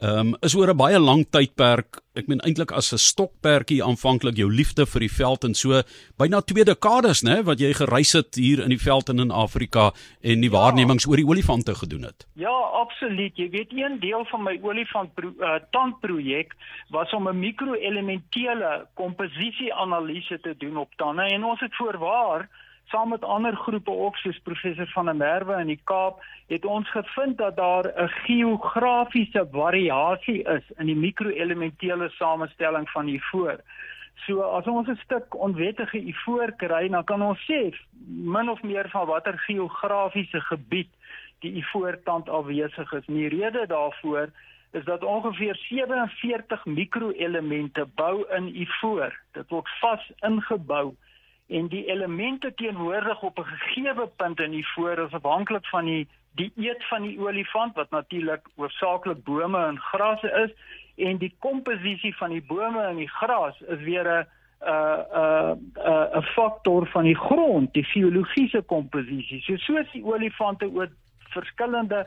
Ehm 0.00 0.18
um, 0.18 0.36
is 0.44 0.54
oor 0.54 0.68
'n 0.68 0.76
baie 0.76 0.98
lang 1.00 1.24
tydperk. 1.30 2.02
Ek 2.14 2.26
meen 2.28 2.40
eintlik 2.44 2.70
as 2.70 2.92
'n 2.92 2.98
stokperdjie 2.98 3.82
aanvanklik 3.82 4.36
jou 4.36 4.52
liefde 4.52 4.84
vir 4.86 5.00
die 5.00 5.12
veld 5.12 5.44
en 5.44 5.54
so 5.54 5.82
byna 6.18 6.40
twee 6.40 6.64
dekades 6.64 7.22
nê 7.22 7.42
wat 7.42 7.60
jy 7.60 7.72
gereis 7.72 8.12
het 8.12 8.34
hier 8.34 8.60
in 8.60 8.68
die 8.68 8.84
veld 8.88 9.08
en 9.08 9.18
in 9.18 9.30
Afrika 9.30 9.92
en 10.20 10.40
die 10.40 10.50
ja. 10.50 10.56
waarnemings 10.58 11.06
oor 11.06 11.16
die 11.16 11.26
olifante 11.26 11.74
gedoen 11.74 12.02
het. 12.02 12.26
Ja, 12.34 12.52
absoluut. 12.52 13.36
Jy 13.36 13.48
weet 13.50 13.72
een 13.72 13.98
deel 14.00 14.24
van 14.24 14.42
my 14.42 14.58
olifant 14.62 15.10
uh, 15.16 15.54
tandprojek 15.70 16.52
was 16.90 17.12
om 17.12 17.28
'n 17.28 17.38
mikroelementele 17.38 18.86
komposisie 18.94 19.74
analise 19.74 20.40
te 20.40 20.54
doen 20.58 20.76
op 20.76 20.92
tande 20.96 21.22
en 21.22 21.44
ons 21.44 21.60
het 21.60 21.74
voorwaar 21.74 22.48
saam 22.88 23.08
met 23.08 23.24
ander 23.24 23.56
groepe 23.56 23.90
ook 23.90 24.16
soos 24.16 24.38
professor 24.38 24.86
van 24.86 25.04
der 25.04 25.16
Merwe 25.16 25.60
in 25.60 25.66
die 25.66 25.80
Kaap 25.84 26.22
het 26.46 26.64
ons 26.64 26.90
gevind 26.90 27.38
dat 27.38 27.56
daar 27.56 27.86
'n 27.86 28.08
geografiese 28.08 29.48
variasie 29.52 30.42
is 30.42 30.62
in 30.76 30.86
die 30.86 30.96
mikroelementele 30.96 32.08
samestelling 32.08 32.90
van 32.90 33.06
die 33.06 33.24
voor. 33.24 33.60
So 34.26 34.40
as 34.40 34.66
ons 34.66 34.88
'n 34.88 35.00
stuk 35.04 35.34
onwettige 35.34 35.98
ivoor 35.98 36.52
kry, 36.56 36.88
dan 36.88 37.04
kan 37.04 37.22
ons 37.22 37.40
sê 37.50 37.74
min 38.06 38.50
of 38.50 38.62
meer 38.62 38.88
van 38.88 39.06
watter 39.06 39.38
geografiese 39.38 40.40
gebied 40.40 40.88
die 41.40 41.52
ivoortand 41.52 42.28
afwesig 42.28 42.92
is. 42.92 43.06
Die 43.06 43.28
rede 43.28 43.66
daarvoor 43.66 44.30
is 44.70 44.84
dat 44.84 45.04
ongeveer 45.04 45.56
47 45.56 46.64
mikroelemente 46.64 47.86
bou 47.94 48.24
in 48.36 48.60
ivoor. 48.60 49.20
Dit 49.32 49.48
word 49.48 49.68
vas 49.80 50.12
ingebou 50.20 50.94
en 51.48 51.68
die 51.68 51.84
elemente 51.86 52.54
teenwoordig 52.54 53.22
op 53.22 53.38
'n 53.38 53.44
gegeewe 53.44 54.06
punt 54.16 54.40
in 54.40 54.50
die 54.50 54.68
voor 54.68 54.98
is 54.98 55.12
afhanklik 55.12 55.66
van 55.66 55.84
die 55.84 56.08
die 56.36 56.52
eet 56.56 56.84
van 56.88 57.02
die 57.02 57.18
olifant 57.20 57.74
wat 57.74 57.90
natuurlik 57.90 58.48
hoofsaaklik 58.56 59.24
bome 59.24 59.66
en 59.66 59.78
grasse 59.78 60.30
is 60.44 60.50
en 61.08 61.16
die 61.16 61.34
komposisie 61.38 62.16
van 62.16 62.30
die 62.30 62.44
bome 62.46 62.82
en 62.82 62.96
die 62.96 63.08
gras 63.08 63.60
is 63.60 63.80
weer 63.80 64.06
'n 64.06 64.26
'n 64.60 65.60
'n 65.76 66.08
'n 66.18 66.22
faktor 66.22 66.86
van 66.86 67.04
die 67.04 67.16
grond, 67.16 67.72
die 67.72 67.84
geologiese 67.84 68.62
komposisie. 68.62 69.40
So 69.40 69.56
soos 69.56 69.92
die 69.92 70.04
olifante 70.04 70.66
oor 70.66 70.88
verskillende 71.18 72.06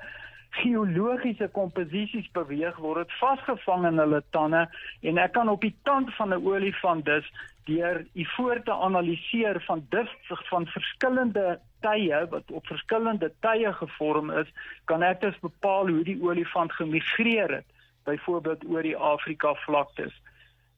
geologiese 0.50 1.50
komposisies 1.54 2.30
beweeg 2.34 2.78
word 2.82 3.08
dit 3.08 3.18
vasgevang 3.20 3.86
in 3.92 4.02
hulle 4.02 4.22
tande 4.36 4.66
en 5.02 5.22
ek 5.22 5.34
kan 5.38 5.50
op 5.50 5.62
die 5.62 5.76
tand 5.84 6.10
van 6.18 6.34
'n 6.34 6.46
olifant 6.46 7.06
dus 7.06 7.28
deur 7.70 8.06
die 8.14 8.28
voor 8.36 8.62
te 8.64 8.74
analiseer 8.74 9.62
van 9.68 9.86
dis 9.90 10.10
van 10.50 10.66
verskillende 10.68 11.60
tye 11.82 12.28
wat 12.30 12.52
op 12.52 12.66
verskillende 12.68 13.32
tye 13.40 13.74
gevorm 13.74 14.32
is 14.32 14.50
kan 14.86 15.04
ek 15.04 15.22
dus 15.22 15.40
bepaal 15.40 15.88
hoe 15.88 16.04
die 16.04 16.22
olifant 16.22 16.74
gemigreer 16.74 17.52
het 17.60 17.66
byvoorbeeld 18.04 18.66
oor 18.66 18.82
die 18.82 18.98
Afrika 18.98 19.54
vlaktes 19.54 20.14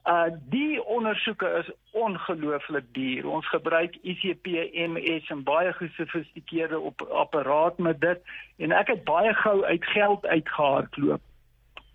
Uh 0.05 0.23
die 0.49 0.83
ondersoeke 0.83 1.47
is 1.59 1.71
ongelooflik 1.91 2.85
duur. 2.91 3.27
Ons 3.27 3.49
gebruik 3.49 3.97
ICP-MS 4.01 5.29
en 5.29 5.43
baie 5.43 5.73
gesofistikeerde 5.73 6.79
op 6.79 7.01
apparaat 7.01 7.77
met 7.77 8.01
dit 8.01 8.19
en 8.57 8.71
ek 8.71 8.87
het 8.87 9.03
baie 9.03 9.33
gou 9.33 9.63
uit 9.65 9.85
geld 9.85 10.25
uitgehardloop 10.25 11.21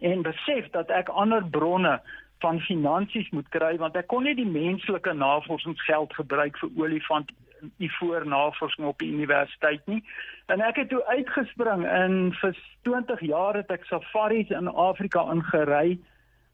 en 0.00 0.22
besef 0.22 0.70
dat 0.70 0.90
ek 0.90 1.08
ander 1.08 1.44
bronne 1.50 2.00
van 2.38 2.60
finansies 2.60 3.30
moet 3.30 3.48
kry 3.48 3.75
want 3.76 3.96
ek 3.96 4.06
kon 4.06 4.22
nie 4.22 4.36
die 4.38 4.46
menslike 4.46 5.12
navorsingsgeld 5.12 6.14
gebruik 6.14 6.58
vir 6.62 6.70
olifant 6.76 7.32
die 7.80 7.90
voornavorsing 7.98 8.86
op 8.86 8.98
die 8.98 9.10
universiteit 9.10 9.86
nie. 9.86 10.02
En 10.46 10.60
ek 10.60 10.76
het 10.76 10.88
toe 10.92 11.02
uitgespring 11.10 11.86
in 11.88 12.34
vir 12.40 12.58
20 12.86 13.20
jaar 13.20 13.56
het 13.58 13.70
ek 13.72 13.88
safaris 13.88 14.52
in 14.54 14.68
Afrika 14.68 15.25
ingery 15.32 15.96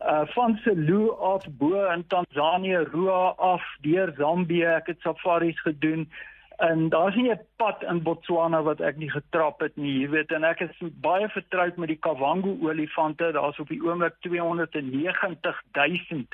uh 0.06 0.26
van 0.34 0.58
Selou 0.62 1.10
af 1.20 1.46
bo 1.58 1.84
in 1.94 2.06
Tansanië, 2.06 2.76
Roa 2.92 3.34
af 3.36 3.62
deur 3.80 4.14
Zambië, 4.16 4.64
ek 4.64 4.86
het 4.86 5.00
safaris 5.00 5.60
gedoen. 5.60 6.08
En 6.56 6.88
daar's 6.88 7.14
nie 7.14 7.30
'n 7.30 7.40
pad 7.56 7.82
in 7.82 8.02
Botswana 8.02 8.62
wat 8.62 8.80
ek 8.80 8.96
nie 8.96 9.10
getrap 9.10 9.60
het 9.60 9.76
nie, 9.76 10.00
jy 10.00 10.08
weet, 10.08 10.32
en 10.32 10.44
ek 10.44 10.60
is 10.60 10.76
baie 11.00 11.28
vertroud 11.28 11.76
met 11.76 11.88
die 11.88 11.98
Kavango 11.98 12.56
olifante. 12.60 13.32
Daar's 13.32 13.58
op 13.58 13.68
die 13.68 13.82
oomblik 13.82 14.14
290 14.20 15.62
000 15.72 16.26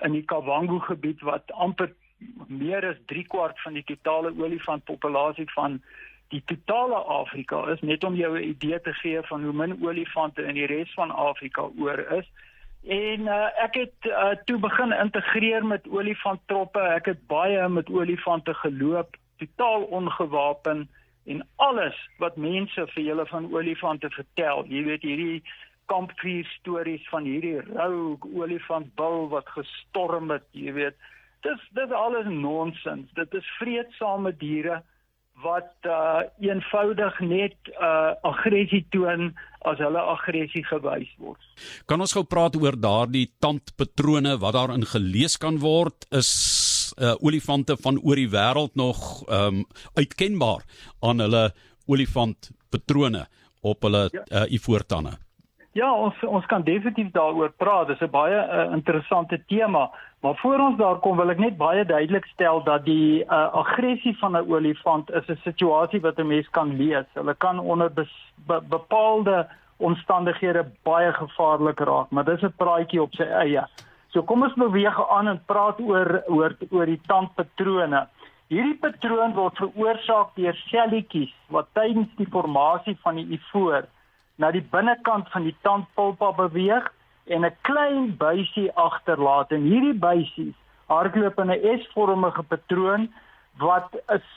in 0.00 0.12
die 0.12 0.24
Kavango 0.24 0.78
gebied 0.78 1.20
wat 1.20 1.52
amper 1.52 1.92
meer 2.46 2.88
as 2.88 2.96
3 3.06 3.24
kwart 3.26 3.60
van 3.60 3.72
die 3.72 3.84
totale 3.84 4.32
olifantpopulasie 4.38 5.50
van 5.50 5.82
die 6.28 6.42
totale 6.44 6.94
Afrika 6.94 7.62
is, 7.72 7.80
net 7.80 8.04
om 8.04 8.14
jou 8.14 8.38
'n 8.38 8.48
idee 8.48 8.80
te 8.80 8.92
gee 8.92 9.22
van 9.22 9.44
hoe 9.44 9.52
min 9.52 9.78
olifante 9.82 10.42
in 10.42 10.54
die 10.54 10.66
res 10.66 10.94
van 10.94 11.10
Afrika 11.10 11.68
oor 11.78 11.98
is. 11.98 12.26
En 12.86 13.20
uh, 13.20 13.48
ek 13.64 13.74
het 13.74 14.06
uh, 14.06 14.30
toe 14.44 14.58
begin 14.58 14.92
integreer 14.92 15.66
met 15.66 15.88
olifanttroppe. 15.88 16.80
Ek 16.80 17.10
het 17.12 17.26
baie 17.26 17.68
met 17.68 17.90
olifante 17.90 18.54
geloop, 18.54 19.16
totaal 19.36 19.82
ongewapen 19.82 20.88
en 21.28 21.42
alles 21.56 21.96
wat 22.18 22.36
mense 22.36 22.86
vir 22.94 23.02
julle 23.02 23.26
van 23.26 23.50
olifante 23.52 24.10
vertel. 24.10 24.64
Jy 24.66 24.84
weet 24.86 25.02
hierdie 25.02 25.42
kampvuur 25.88 26.46
stories 26.58 27.04
van 27.08 27.24
hierdie 27.28 27.60
rou 27.60 28.16
olifantbul 28.32 29.28
wat 29.32 29.48
gestorm 29.56 30.30
het, 30.32 30.46
jy 30.52 30.72
weet. 30.76 30.96
Dis 31.46 31.60
dis 31.76 31.92
alles 31.92 32.26
nonsens. 32.28 33.12
Dit 33.14 33.34
is 33.34 33.52
vreedsame 33.58 34.32
diere 34.36 34.82
wat 35.42 35.70
uh 35.86 36.22
eenvoudig 36.42 37.20
net 37.20 37.56
uh 37.78 38.14
aggressie 38.26 38.84
toon 38.90 39.30
as 39.68 39.78
hulle 39.82 40.00
aggressie 40.14 40.64
gewys 40.66 41.10
word. 41.18 41.42
Kan 41.86 42.00
ons 42.00 42.14
gou 42.16 42.24
praat 42.24 42.56
oor 42.58 42.78
daardie 42.78 43.28
tandpatrone 43.42 44.38
wat 44.42 44.56
daarin 44.58 44.86
gelees 44.86 45.38
kan 45.38 45.60
word? 45.62 46.08
Is 46.10 46.32
uh 46.98 47.14
olifante 47.20 47.76
van 47.76 48.00
oor 48.02 48.18
die 48.18 48.30
wêreld 48.32 48.74
nog 48.74 49.22
um 49.28 49.64
uitkenbaar 49.94 50.66
aan 51.02 51.22
hulle 51.26 51.48
olifantpatrone 51.86 53.26
op 53.62 53.82
hulle 53.82 54.08
ja. 54.12 54.26
uh 54.42 54.46
ivoortande? 54.52 55.18
Ja, 55.78 55.88
ons 55.94 56.16
ons 56.26 56.46
kan 56.50 56.64
definitief 56.66 57.10
daaroor 57.14 57.52
praat. 57.56 57.86
Dis 57.88 58.00
'n 58.00 58.10
baie 58.10 58.38
uh, 58.38 58.72
interessante 58.72 59.38
tema. 59.46 59.90
Maar 60.20 60.36
voor 60.36 60.58
ons 60.58 60.76
daar 60.76 60.98
kom 60.98 61.16
wil 61.16 61.30
ek 61.30 61.38
net 61.38 61.56
baie 61.56 61.84
duidelik 61.86 62.24
stel 62.32 62.62
dat 62.66 62.84
die 62.84 63.22
uh, 63.22 63.52
aggressie 63.54 64.16
van 64.18 64.34
'n 64.36 64.50
olifant 64.50 65.10
is 65.10 65.28
'n 65.30 65.38
situasie 65.42 66.00
wat 66.00 66.18
'n 66.18 66.26
mens 66.26 66.48
kan 66.50 66.76
lees. 66.76 67.06
Hulle 67.14 67.34
kan 67.34 67.58
onder 67.58 67.92
be 67.92 68.06
be 68.46 68.60
bepaalde 68.68 69.46
omstandighede 69.76 70.66
baie 70.82 71.12
gevaarlik 71.12 71.80
raak, 71.80 72.10
maar 72.10 72.24
dis 72.24 72.42
'n 72.42 72.54
praatjie 72.56 73.02
op 73.02 73.14
sy 73.14 73.22
eie. 73.22 73.64
So 74.08 74.22
kom 74.22 74.42
ons 74.42 74.54
beweeg 74.54 75.10
aan 75.10 75.28
en 75.28 75.42
praat 75.46 75.80
oor 75.80 76.22
oor 76.26 76.56
oor 76.70 76.86
die 76.86 77.00
tandpatrone. 77.06 78.06
Hierdie 78.48 78.78
patroon 78.80 79.34
word 79.34 79.56
veroorsaak 79.56 80.28
deur 80.34 80.54
selletjies 80.54 81.34
wat 81.48 81.66
tydens 81.72 82.08
die 82.16 82.30
formasie 82.30 82.96
van 83.02 83.14
die 83.14 83.28
ivoor 83.38 83.84
na 84.36 84.50
die 84.50 84.66
binnekant 84.70 85.28
van 85.28 85.42
die 85.42 85.56
tandpulpa 85.62 86.32
beweeg 86.32 86.92
en 87.28 87.44
'n 87.44 87.56
klein 87.60 88.16
buisie 88.16 88.72
agterlaat 88.72 89.50
en 89.50 89.62
hierdie 89.62 89.98
buisies 89.98 90.56
hardloop 90.86 91.38
in 91.38 91.50
'n 91.50 91.80
S-vormige 91.80 92.42
patroon 92.42 93.12
wat 93.58 93.88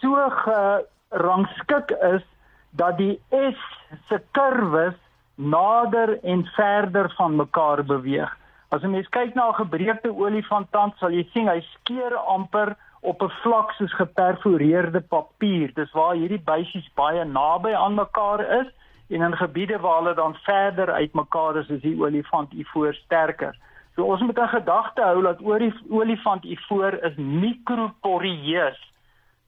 so 0.02 0.30
gerangskik 0.30 1.90
is 2.14 2.24
dat 2.72 2.98
die 2.98 3.22
S 3.30 3.60
se 4.08 4.22
kurwes 4.32 4.96
nader 5.36 6.24
en 6.24 6.46
verder 6.46 7.14
van 7.18 7.36
mekaar 7.36 7.84
beweeg. 7.84 8.38
As 8.70 8.84
'n 8.84 8.92
mens 8.92 9.10
kyk 9.10 9.34
na 9.34 9.48
'n 9.48 9.54
gebreekte 9.64 10.16
olifanttand, 10.16 10.94
sal 10.98 11.12
jy 11.12 11.28
sien 11.34 11.48
hy 11.48 11.60
skeer 11.62 12.16
amper 12.16 12.76
op 13.02 13.22
'n 13.22 13.32
vlak 13.44 13.72
soos 13.72 13.94
geperforeerde 13.94 15.02
papier. 15.02 15.74
Dis 15.74 15.92
waar 15.92 16.16
hierdie 16.16 16.44
buisies 16.44 16.90
baie 16.96 17.24
naby 17.24 17.74
aan 17.74 17.96
mekaar 17.96 18.40
is 18.62 18.68
en 19.12 19.22
in 19.22 19.38
gebiede 19.38 19.80
waar 19.80 19.98
hulle 19.98 20.14
dan 20.14 20.36
verder 20.36 20.92
uitmekaar 20.92 21.56
is, 21.56 21.68
is 21.68 21.82
die 21.82 21.98
olifant 22.00 22.54
ivoor 22.54 22.94
sterker. 22.94 23.58
So 23.96 24.04
ons 24.04 24.22
moet 24.22 24.38
in 24.38 24.48
gedagte 24.48 25.04
hou 25.04 25.22
dat 25.22 25.42
olifant 25.90 26.44
ivoor 26.44 26.94
is 27.04 27.16
mikroporieus. 27.16 28.80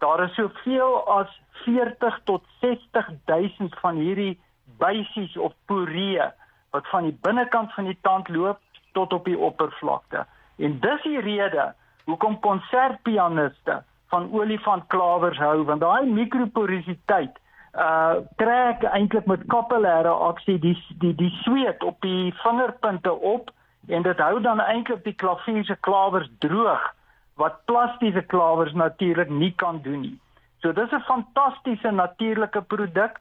Daar 0.04 0.24
is 0.24 0.34
soveel 0.36 0.98
as 1.08 1.40
40 1.64 2.20
tot 2.24 2.44
60000 2.60 3.76
van 3.80 3.96
hierdie 3.96 4.40
buisies 4.78 5.38
of 5.38 5.54
poree 5.66 6.28
wat 6.76 6.90
van 6.92 7.08
die 7.08 7.18
binnekant 7.22 7.74
van 7.74 7.88
die 7.88 7.98
tand 8.02 8.30
loop 8.30 8.60
tot 8.92 9.14
op 9.14 9.26
die 9.26 9.38
oppervlakte. 9.38 10.26
En 10.58 10.80
dis 10.80 11.02
die 11.08 11.22
rede 11.22 11.72
hoekom 12.04 12.40
konsertpianiste 12.40 13.84
van 14.12 14.28
olifantklawers 14.34 15.40
hou 15.40 15.64
want 15.64 15.82
daai 15.82 16.06
mikroporositeit 16.10 17.40
uh 17.74 18.22
trek 18.38 18.84
eintlik 18.84 19.26
met 19.26 19.46
kapillêre 19.50 20.10
aksie 20.30 20.60
die 20.60 20.78
die 21.02 21.16
die 21.16 21.32
sweet 21.42 21.84
op 21.84 22.02
die 22.02 22.34
vingerpunte 22.44 23.14
op 23.14 23.50
en 23.88 24.02
dit 24.02 24.20
hou 24.20 24.42
dan 24.42 24.60
eintlik 24.62 25.04
die 25.04 25.16
klavier 25.18 25.66
se 25.66 25.76
klawers 25.82 26.30
droog 26.40 26.84
wat 27.42 27.66
plastiese 27.66 28.22
klawers 28.22 28.74
natuurlik 28.74 29.30
nie 29.30 29.54
kan 29.58 29.82
doen 29.82 30.02
nie. 30.02 30.20
So 30.62 30.72
dis 30.72 30.92
'n 30.92 31.02
fantastiese 31.02 31.92
natuurlike 31.92 32.62
produk. 32.62 33.20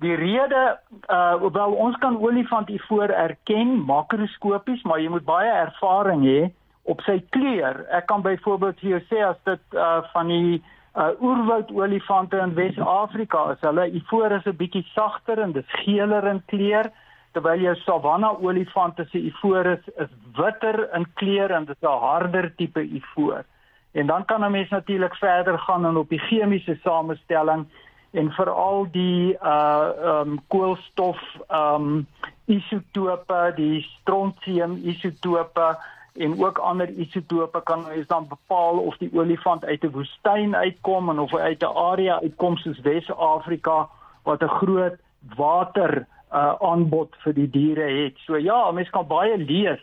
Die 0.00 0.14
rede 0.14 0.78
uh 1.08 1.34
hoewel 1.34 1.72
ons 1.72 1.96
kan 1.96 2.16
olifant 2.16 2.68
ivoor 2.68 3.08
erken 3.08 3.84
makroskopies, 3.84 4.82
maar 4.82 5.00
jy 5.00 5.08
moet 5.08 5.24
baie 5.24 5.50
ervaring 5.50 6.24
hê 6.24 6.50
op 6.82 7.00
sy 7.00 7.22
kleur. 7.30 7.86
Ek 7.90 8.06
kan 8.06 8.22
byvoorbeeld 8.22 8.80
vir 8.80 8.90
jou 8.90 9.00
sê 9.00 9.22
as 9.28 9.36
dit 9.44 9.60
uh 9.74 10.02
van 10.12 10.26
die 10.26 10.62
uh 10.94 11.22
oerwoud 11.22 11.70
olifante 11.70 12.36
in 12.36 12.54
Wes-Afrika 12.54 13.50
is 13.52 13.60
hulle 13.60 13.86
ivoor 13.94 14.32
is 14.32 14.46
'n 14.46 14.56
bietjie 14.56 14.86
sagter 14.94 15.38
en 15.38 15.52
dis 15.52 15.70
geeler 15.84 16.26
in 16.26 16.42
kleur 16.46 16.90
terwyl 17.32 17.60
jou 17.62 17.74
savanna 17.84 18.32
olifante 18.42 19.06
se 19.10 19.18
ivoor 19.18 19.66
is 19.66 19.84
is 19.96 20.10
witter 20.36 20.88
in 20.94 21.06
kleur 21.14 21.50
en 21.50 21.64
dit 21.64 21.76
is 21.76 21.88
'n 21.88 22.00
harder 22.06 22.54
tipe 22.56 22.82
ivoor. 22.82 23.44
En 23.92 24.06
dan 24.06 24.24
kan 24.24 24.44
'n 24.44 24.50
mens 24.50 24.68
natuurlik 24.68 25.14
verder 25.14 25.58
gaan 25.58 25.86
en 25.86 25.96
op 25.96 26.08
die 26.08 26.18
chemiese 26.18 26.78
samestelling 26.82 27.66
en 28.10 28.32
veral 28.32 28.86
die 28.90 29.36
uh 29.42 29.88
um 30.04 30.40
koolstof 30.48 31.20
um 31.48 32.06
isotope, 32.46 33.52
die 33.56 33.82
strontium 33.82 34.80
isotope 34.82 35.76
en 36.14 36.44
ook 36.44 36.58
ander 36.58 36.88
isotope 36.88 37.60
kan 37.62 37.84
ons 37.96 38.06
dan 38.06 38.26
bepaal 38.28 38.78
of 38.78 38.96
die 38.96 39.10
olifant 39.12 39.64
uit 39.64 39.84
'n 39.84 39.90
woestyn 39.90 40.56
uitkom 40.56 41.10
en 41.10 41.18
of 41.18 41.30
hy 41.30 41.38
uit 41.38 41.62
'n 41.62 41.76
area 41.76 42.20
uitkom 42.20 42.56
soos 42.56 42.80
Wes-Afrika 42.80 43.88
wat 44.22 44.42
'n 44.42 44.56
groot 44.60 44.96
water 45.36 46.06
uh, 46.32 46.54
aanbod 46.60 47.16
vir 47.24 47.34
die 47.34 47.50
diere 47.50 47.88
het. 48.04 48.18
So 48.26 48.36
ja, 48.36 48.70
mens 48.70 48.90
kan 48.90 49.06
baie 49.06 49.36
lees 49.36 49.80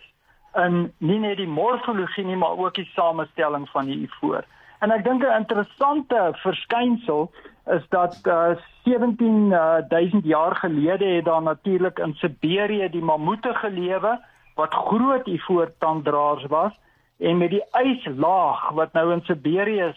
in 0.55 0.93
nie 0.97 1.19
net 1.19 1.37
die 1.37 1.47
morfologie 1.47 2.25
nie, 2.25 2.35
maar 2.35 2.57
ook 2.57 2.75
die 2.75 2.89
samestelling 2.95 3.69
van 3.69 3.85
die 3.85 3.99
ivoor. 4.07 4.43
En 4.79 4.91
ek 4.91 5.03
dink 5.03 5.23
'n 5.23 5.39
interessante 5.41 6.31
verskynsel 6.33 7.31
is 7.65 7.83
dat 7.89 8.19
uh, 8.23 8.55
17000 8.83 10.25
jaar 10.25 10.55
gelede 10.55 11.05
het 11.05 11.25
daar 11.25 11.41
natuurlik 11.41 11.99
in 11.99 12.13
Siberië 12.13 12.89
die 12.89 13.03
mammoete 13.03 13.53
gelewe 13.53 14.19
wat 14.57 14.73
groot 14.73 15.27
ivoortanddraers 15.27 16.45
was 16.51 16.73
en 17.17 17.37
met 17.37 17.53
die 17.53 17.63
yslaag 17.77 18.69
wat 18.77 18.93
nou 18.93 19.11
in 19.13 19.23
Siberië 19.25 19.93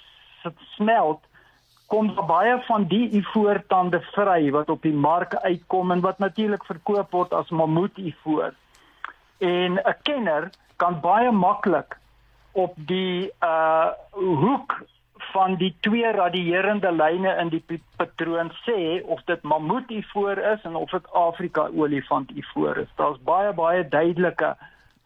smelt 0.76 1.20
kom 1.90 2.12
baie 2.26 2.54
van 2.68 2.84
die 2.90 3.08
ivoortande 3.18 3.98
vry 4.14 4.50
wat 4.54 4.70
op 4.70 4.84
die 4.86 4.94
mark 4.94 5.34
uitkom 5.42 5.90
en 5.90 6.04
wat 6.04 6.20
natuurlik 6.22 6.64
verkoop 6.68 7.10
word 7.16 7.32
as 7.34 7.50
mammoet 7.50 7.98
ivoor. 7.98 8.54
En 9.38 9.80
'n 9.80 9.96
kenner 10.02 10.50
kan 10.76 11.00
baie 11.00 11.30
maklik 11.30 11.98
op 12.52 12.74
die 12.76 13.32
uh 13.42 13.90
hoek 14.10 14.82
van 15.32 15.56
die 15.60 15.75
twee 15.80 16.12
radierende 16.12 16.92
lyne 16.92 17.37
in 17.40 17.49
die 17.52 17.80
patroon 17.96 18.50
sê 18.64 19.02
of 19.04 19.22
dit 19.26 19.42
mammoet 19.42 19.90
ivoor 19.90 20.38
is 20.54 20.62
en 20.64 20.76
of 20.76 20.90
dit 20.90 21.06
Afrika 21.12 21.68
olifant 21.75 22.30
ivoor 22.30 22.82
is. 22.84 22.92
Daar's 22.96 23.20
baie 23.25 23.52
baie 23.52 23.88
duidelike 23.88 24.54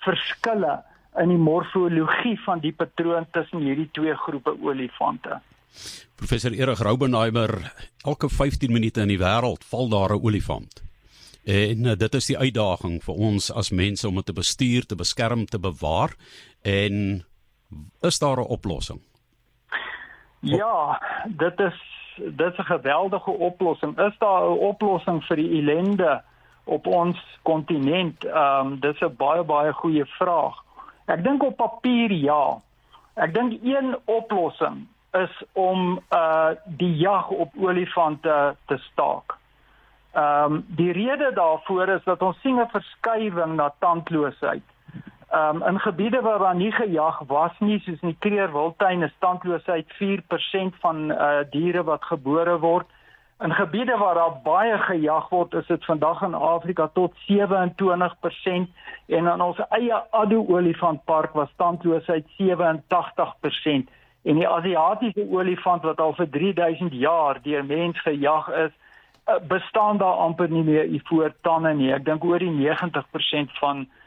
verskille 0.04 0.83
in 1.21 1.31
die 1.31 1.40
morfologie 1.40 2.37
van 2.45 2.61
die 2.61 2.73
patroon 2.73 3.26
tussen 3.33 3.62
hierdie 3.66 3.90
twee 3.93 4.14
groepe 4.26 4.57
olifante. 4.62 5.40
Professor 6.14 6.54
Erik 6.54 6.78
Raubenheimer, 6.78 7.73
elke 8.04 8.28
15 8.28 8.73
minute 8.73 9.02
in 9.02 9.11
die 9.11 9.19
wêreld 9.19 9.64
val 9.71 9.88
daar 9.88 10.14
'n 10.14 10.23
olifant. 10.23 10.83
En 11.45 11.85
uh, 11.85 11.97
dit 11.97 12.14
is 12.14 12.26
die 12.26 12.38
uitdaging 12.38 13.02
vir 13.04 13.14
ons 13.14 13.50
as 13.52 13.71
mense 13.71 14.09
om 14.09 14.14
dit 14.14 14.26
te 14.26 14.33
bestuur, 14.33 14.87
te 14.87 14.97
beskerm, 14.97 15.47
te 15.47 15.59
bewaar 15.59 16.16
en 16.62 17.25
is 18.00 18.19
daar 18.19 18.40
'n 18.40 18.49
oplossing? 18.49 19.00
Ja, 20.45 21.03
dit 21.27 21.61
is 21.61 21.93
dit 22.17 22.53
is 22.53 22.59
'n 22.59 22.63
geweldige 22.63 23.31
oplossing. 23.31 23.99
Is 23.99 24.19
daar 24.19 24.43
'n 24.43 24.59
oplossing 24.59 25.25
vir 25.25 25.37
die 25.37 25.59
ellende 25.59 26.23
op 26.65 26.87
ons 26.87 27.39
kontinent? 27.43 28.25
Ehm 28.25 28.67
um, 28.67 28.81
dis 28.81 29.01
'n 29.01 29.17
baie 29.17 29.43
baie 29.43 29.73
goeie 29.73 30.05
vraag. 30.05 30.63
Ek 31.07 31.25
dink 31.25 31.43
op 31.43 31.57
papier 31.57 32.13
ja. 32.13 32.61
Ek 33.15 33.35
dink 33.35 33.63
een 33.63 33.97
oplossing 34.05 34.87
is 35.13 35.43
om 35.53 36.01
uh 36.11 36.51
die 36.65 36.97
jag 36.97 37.29
op 37.29 37.53
olifante 37.61 38.57
te 38.67 38.77
staak. 38.77 39.37
Ehm 40.13 40.53
um, 40.53 40.65
die 40.69 40.93
rede 40.93 41.31
daarvoor 41.35 41.89
is 41.89 42.05
dat 42.05 42.23
ons 42.23 42.41
sien 42.41 42.61
'n 42.61 42.69
verskywing 42.69 43.55
na 43.55 43.75
tandloosheid. 43.79 44.74
Um, 45.35 45.62
in 45.62 45.81
gebiede 45.81 46.21
waar 46.21 46.38
daar 46.38 46.55
nie 46.55 46.73
gejag 46.73 47.23
was 47.26 47.53
nie, 47.59 47.81
soos 47.81 48.00
in 48.00 48.12
die 48.12 48.17
Kreerwiltuin, 48.19 49.03
is 49.03 49.14
tandloosheid 49.19 49.87
4% 49.99 50.76
van 50.79 51.11
uh 51.11 51.41
diere 51.50 51.83
wat 51.85 52.05
gebore 52.05 52.59
word. 52.59 52.87
In 53.43 53.55
gebiede 53.55 53.97
waar 53.99 54.14
daar 54.14 54.37
baie 54.45 54.79
gejag 54.79 55.29
word, 55.29 55.55
is 55.55 55.67
dit 55.67 55.85
vandag 55.85 56.23
in 56.23 56.35
Afrika 56.35 56.87
tot 56.93 57.17
27% 57.26 58.71
en 59.07 59.26
in 59.33 59.41
ons 59.41 59.59
eie 59.69 59.99
Addo 60.11 60.45
olifantpark 60.47 61.33
was 61.33 61.50
tandloosheid 61.57 62.31
87% 62.38 63.91
en 64.23 64.38
die 64.38 64.49
Asiatiese 64.49 65.26
olifant 65.31 65.83
wat 65.83 66.00
al 66.00 66.14
vir 66.14 66.31
3000 66.31 66.95
jaar 66.95 67.43
deur 67.43 67.64
mens 67.64 68.00
gejag 68.07 68.49
is, 68.69 68.71
uh, 69.26 69.43
bestaan 69.49 69.99
daar 69.99 70.23
amper 70.29 70.49
nie 70.49 70.62
meer 70.62 70.87
ivoor 70.87 71.35
tande 71.43 71.75
nie. 71.75 71.93
Ek 71.93 72.07
dink 72.07 72.25
oor 72.25 72.38
die 72.38 72.55
90% 72.55 73.59
van 73.59 73.87
uh 73.88 74.00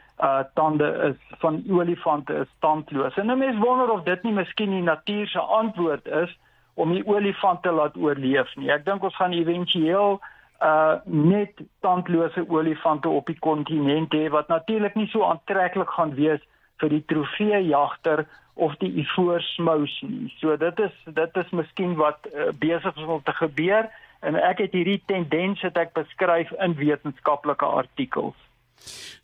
tande 0.54 0.88
is 1.10 1.38
van 1.38 1.62
olifante 1.70 2.34
is 2.34 2.50
tandloos. 2.58 3.16
En 3.16 3.30
'n 3.30 3.38
mens 3.38 3.58
wonder 3.58 3.90
of 3.90 4.02
dit 4.02 4.22
nie 4.22 4.32
miskien 4.32 4.70
die 4.70 4.82
natuur 4.82 5.26
se 5.26 5.38
antwoord 5.38 6.06
is 6.06 6.38
om 6.74 6.92
die 6.92 7.06
olifant 7.06 7.62
te 7.62 7.70
laat 7.70 7.96
oorleef 7.96 8.56
nie. 8.56 8.70
Ek 8.70 8.84
dink 8.84 9.02
ons 9.02 9.16
gaan 9.16 9.32
éventueel 9.32 10.20
uh 10.62 10.94
net 11.04 11.60
tandlose 11.80 12.44
olifante 12.48 13.08
op 13.08 13.26
die 13.26 13.38
kontinent 13.38 14.14
hê 14.14 14.28
wat 14.28 14.48
natuurlik 14.48 14.94
nie 14.94 15.06
so 15.06 15.22
aantreklik 15.22 15.90
gaan 15.90 16.14
wees 16.14 16.42
vir 16.82 16.88
die 16.88 17.04
trofeejagter 17.06 18.26
of 18.54 18.74
die 18.82 18.90
ivoor-smous 19.02 20.00
nie. 20.02 20.32
So 20.40 20.56
dit 20.56 20.80
is 20.82 20.94
dit 21.14 21.36
is 21.36 21.50
miskien 21.50 21.94
wat 21.94 22.26
uh, 22.26 22.50
besig 22.58 22.96
is 22.96 23.06
om 23.06 23.22
te 23.22 23.32
gebeur 23.38 23.86
en 24.20 24.34
ek 24.34 24.58
het 24.66 24.74
hierdie 24.74 25.02
tendens 25.06 25.62
wat 25.62 25.78
ek 25.78 25.94
beskryf 25.94 26.50
in 26.58 26.74
wetenskaplike 26.74 27.66
artikels. 27.82 28.47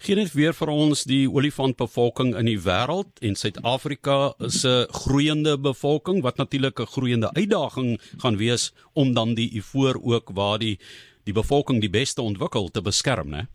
Geen 0.04 0.16
net 0.16 0.32
weer 0.32 0.52
vir 0.52 0.68
ons 0.68 1.04
die 1.08 1.24
olifantbevolking 1.30 2.34
in 2.36 2.46
die 2.50 2.58
wêreld 2.60 3.22
en 3.22 3.34
Suid-Afrika 3.34 4.34
'n 4.38 4.86
groeiende 4.90 5.58
bevolking 5.58 6.22
wat 6.22 6.36
natuurlik 6.36 6.80
'n 6.80 6.92
groeiende 6.94 7.30
uitdaging 7.32 8.00
gaan 8.18 8.36
wees 8.36 8.72
om 8.92 9.14
dan 9.14 9.34
die 9.34 9.50
ivoor 9.56 10.00
ook 10.02 10.30
waar 10.34 10.58
die 10.58 10.78
die 11.24 11.32
bevolking 11.32 11.80
die 11.80 11.90
beste 11.90 12.22
ontwikkel 12.22 12.68
te 12.68 12.82
beskerm, 12.82 13.28
né? 13.30 13.46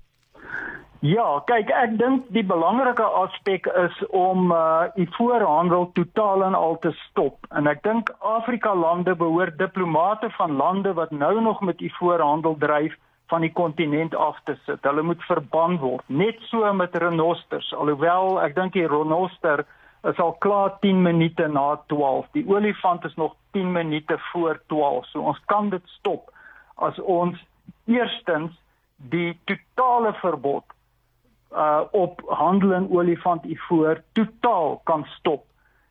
Ja, 0.99 1.39
kyk, 1.47 1.69
ek 1.71 1.93
dink 1.95 2.25
die 2.35 2.43
belangrike 2.43 3.03
aspek 3.03 3.69
is 3.79 3.99
om 4.11 4.51
uh 4.51 4.91
ivoorhandel 4.99 5.91
totaal 5.95 6.43
en 6.43 6.55
al 6.57 6.75
te 6.83 6.91
stop. 7.07 7.45
En 7.55 7.67
ek 7.71 7.83
dink 7.83 8.11
Afrika 8.19 8.73
lande 8.75 9.15
behoort 9.15 9.55
diplomate 9.57 10.29
van 10.35 10.57
lande 10.59 10.93
wat 10.93 11.11
nou 11.11 11.41
nog 11.41 11.61
met 11.61 11.79
ivoorhandel 11.81 12.57
dryf 12.59 12.97
van 13.29 13.41
die 13.45 13.53
kontinent 13.53 14.15
af 14.15 14.39
te 14.43 14.55
sit. 14.65 14.81
Hulle 14.85 15.03
moet 15.05 15.23
verban 15.27 15.77
word. 15.77 16.05
Net 16.07 16.39
so 16.49 16.73
met 16.73 16.95
renosters. 16.97 17.69
Alhoewel 17.77 18.39
ek 18.41 18.55
dink 18.57 18.73
die 18.73 18.87
renoster 18.89 19.65
is 20.07 20.19
al 20.23 20.33
klaar 20.43 20.77
10 20.81 21.01
minute 21.03 21.47
na 21.51 21.75
12. 21.91 22.29
Die 22.37 22.45
olifant 22.47 23.05
is 23.05 23.15
nog 23.19 23.35
10 23.51 23.71
minute 23.71 24.17
voor 24.31 24.61
12. 24.71 25.05
So 25.11 25.21
ons 25.31 25.39
kan 25.51 25.69
dit 25.69 25.93
stop 25.99 26.31
as 26.75 26.99
ons 26.99 27.37
eerstens 27.85 28.55
die 29.11 29.37
totale 29.45 30.13
verbod 30.23 30.65
uh 31.49 31.81
op 31.97 32.21
handel 32.27 32.75
in 32.77 32.89
olifant 32.93 33.45
ivoor 33.45 34.01
totaal 34.13 34.81
kan 34.83 35.05
stop. 35.17 35.45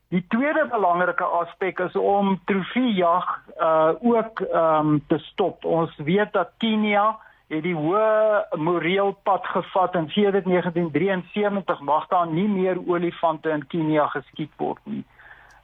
Die 0.09 0.25
tweede 0.29 0.67
belangrike 0.71 1.25
aspek 1.25 1.79
is 1.79 1.97
om 1.97 2.39
trofeejag 2.45 3.27
uh 3.61 3.93
ook 4.01 4.41
um 4.41 5.01
te 5.07 5.19
stop. 5.19 5.65
Ons 5.65 5.97
weet 5.97 6.33
dat 6.33 6.55
Kenia 6.59 7.19
het 7.49 7.63
die 7.65 7.77
hoë 7.77 8.57
moreel 8.61 9.15
pad 9.25 9.47
gevat 9.55 9.95
en 9.97 10.09
sedert 10.13 10.45
1973 10.45 11.81
mag 11.81 12.07
daar 12.09 12.29
nie 12.29 12.49
meer 12.49 12.81
olifante 12.87 13.51
in 13.51 13.65
Kenia 13.67 14.07
geskiet 14.13 14.53
word 14.61 14.83
nie. 14.85 15.05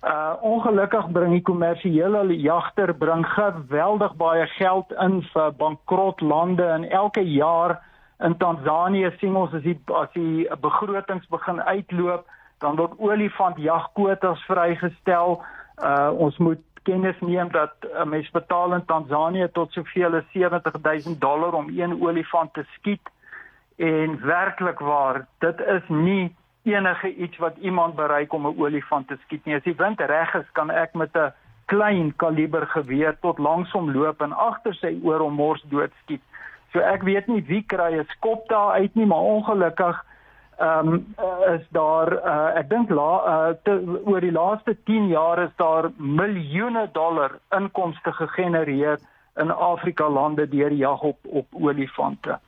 Uh 0.04 0.36
ongelukkig 0.44 1.10
bring 1.12 1.32
die 1.32 1.44
kommersiële 1.44 2.24
jagter 2.36 2.92
bring 2.96 3.24
geweldig 3.26 4.16
baie 4.20 4.46
geld 4.56 4.92
in 5.00 5.22
vir 5.32 5.52
bankrot 5.60 6.20
lande 6.20 6.64
en 6.64 6.88
elke 6.90 7.24
jaar 7.24 7.78
in 8.20 8.36
Tansanië 8.36 9.12
sien 9.20 9.36
ons 9.36 9.52
as 9.52 9.64
die 9.64 9.78
as 9.92 10.12
die 10.16 10.48
begrotings 10.60 11.28
begin 11.28 11.60
uitloop 11.60 12.28
dan 12.64 12.76
word 12.80 12.96
olifantjagkwotas 12.98 14.44
vrygestel. 14.48 15.40
Uh 15.84 16.12
ons 16.16 16.36
moet 16.38 16.64
kennis 16.84 17.20
neem 17.20 17.50
dat 17.52 17.74
'n 17.82 18.08
mens 18.08 18.30
betaal 18.30 18.74
in 18.74 18.84
Tansanië 18.84 19.48
tot 19.52 19.72
soveel 19.72 20.14
as 20.14 20.30
70000 20.32 21.20
dollar 21.20 21.52
om 21.52 21.68
een 21.68 22.02
olifant 22.02 22.54
te 22.54 22.64
skiet 22.76 23.10
en 23.76 24.20
werklik 24.20 24.78
waar 24.78 25.26
dit 25.38 25.60
is 25.60 25.88
nie 25.88 26.36
enige 26.62 27.14
iets 27.14 27.36
wat 27.36 27.56
iemand 27.56 27.94
bereik 27.94 28.32
om 28.32 28.46
'n 28.46 28.58
olifant 28.58 29.08
te 29.08 29.16
skiet 29.24 29.44
nie. 29.44 29.54
As 29.54 29.62
die 29.62 29.76
wind 29.76 30.00
reg 30.00 30.34
is 30.34 30.52
kan 30.52 30.70
ek 30.70 30.94
met 30.94 31.16
'n 31.16 31.32
klein 31.64 32.16
kaliber 32.16 32.66
geweer 32.66 33.16
tot 33.20 33.38
langs 33.38 33.70
hom 33.72 33.90
loop 33.90 34.20
en 34.20 34.32
agter 34.32 34.74
sy 34.74 34.98
oor 35.02 35.20
hom 35.20 35.34
mors 35.34 35.64
doodskiet. 35.68 36.22
So 36.72 36.78
ek 36.78 37.02
weet 37.02 37.26
nie 37.26 37.44
wie 37.46 37.62
kry 37.62 37.94
'n 37.98 38.06
skop 38.08 38.48
daar 38.48 38.70
uit 38.70 38.94
nie 38.94 39.06
maar 39.06 39.18
ongelukkig 39.34 40.04
ehm 40.58 40.88
um, 40.88 41.14
is 41.54 41.66
daar 41.70 42.12
uh, 42.12 42.58
ek 42.58 42.68
dink 42.68 42.90
la 42.90 43.10
uh, 43.64 44.06
oor 44.06 44.20
die 44.20 44.32
laaste 44.32 44.76
10 44.84 45.08
jaar 45.08 45.42
is 45.42 45.50
daar 45.56 45.90
miljoene 45.96 46.88
dollar 46.92 47.38
inkomste 47.50 48.12
gegenereer 48.12 48.98
in 49.36 49.50
Afrika 49.50 50.08
lande 50.08 50.48
deur 50.48 50.72
jag 50.72 51.02
op 51.02 51.18
op 51.22 51.46
olifante. 51.52 52.38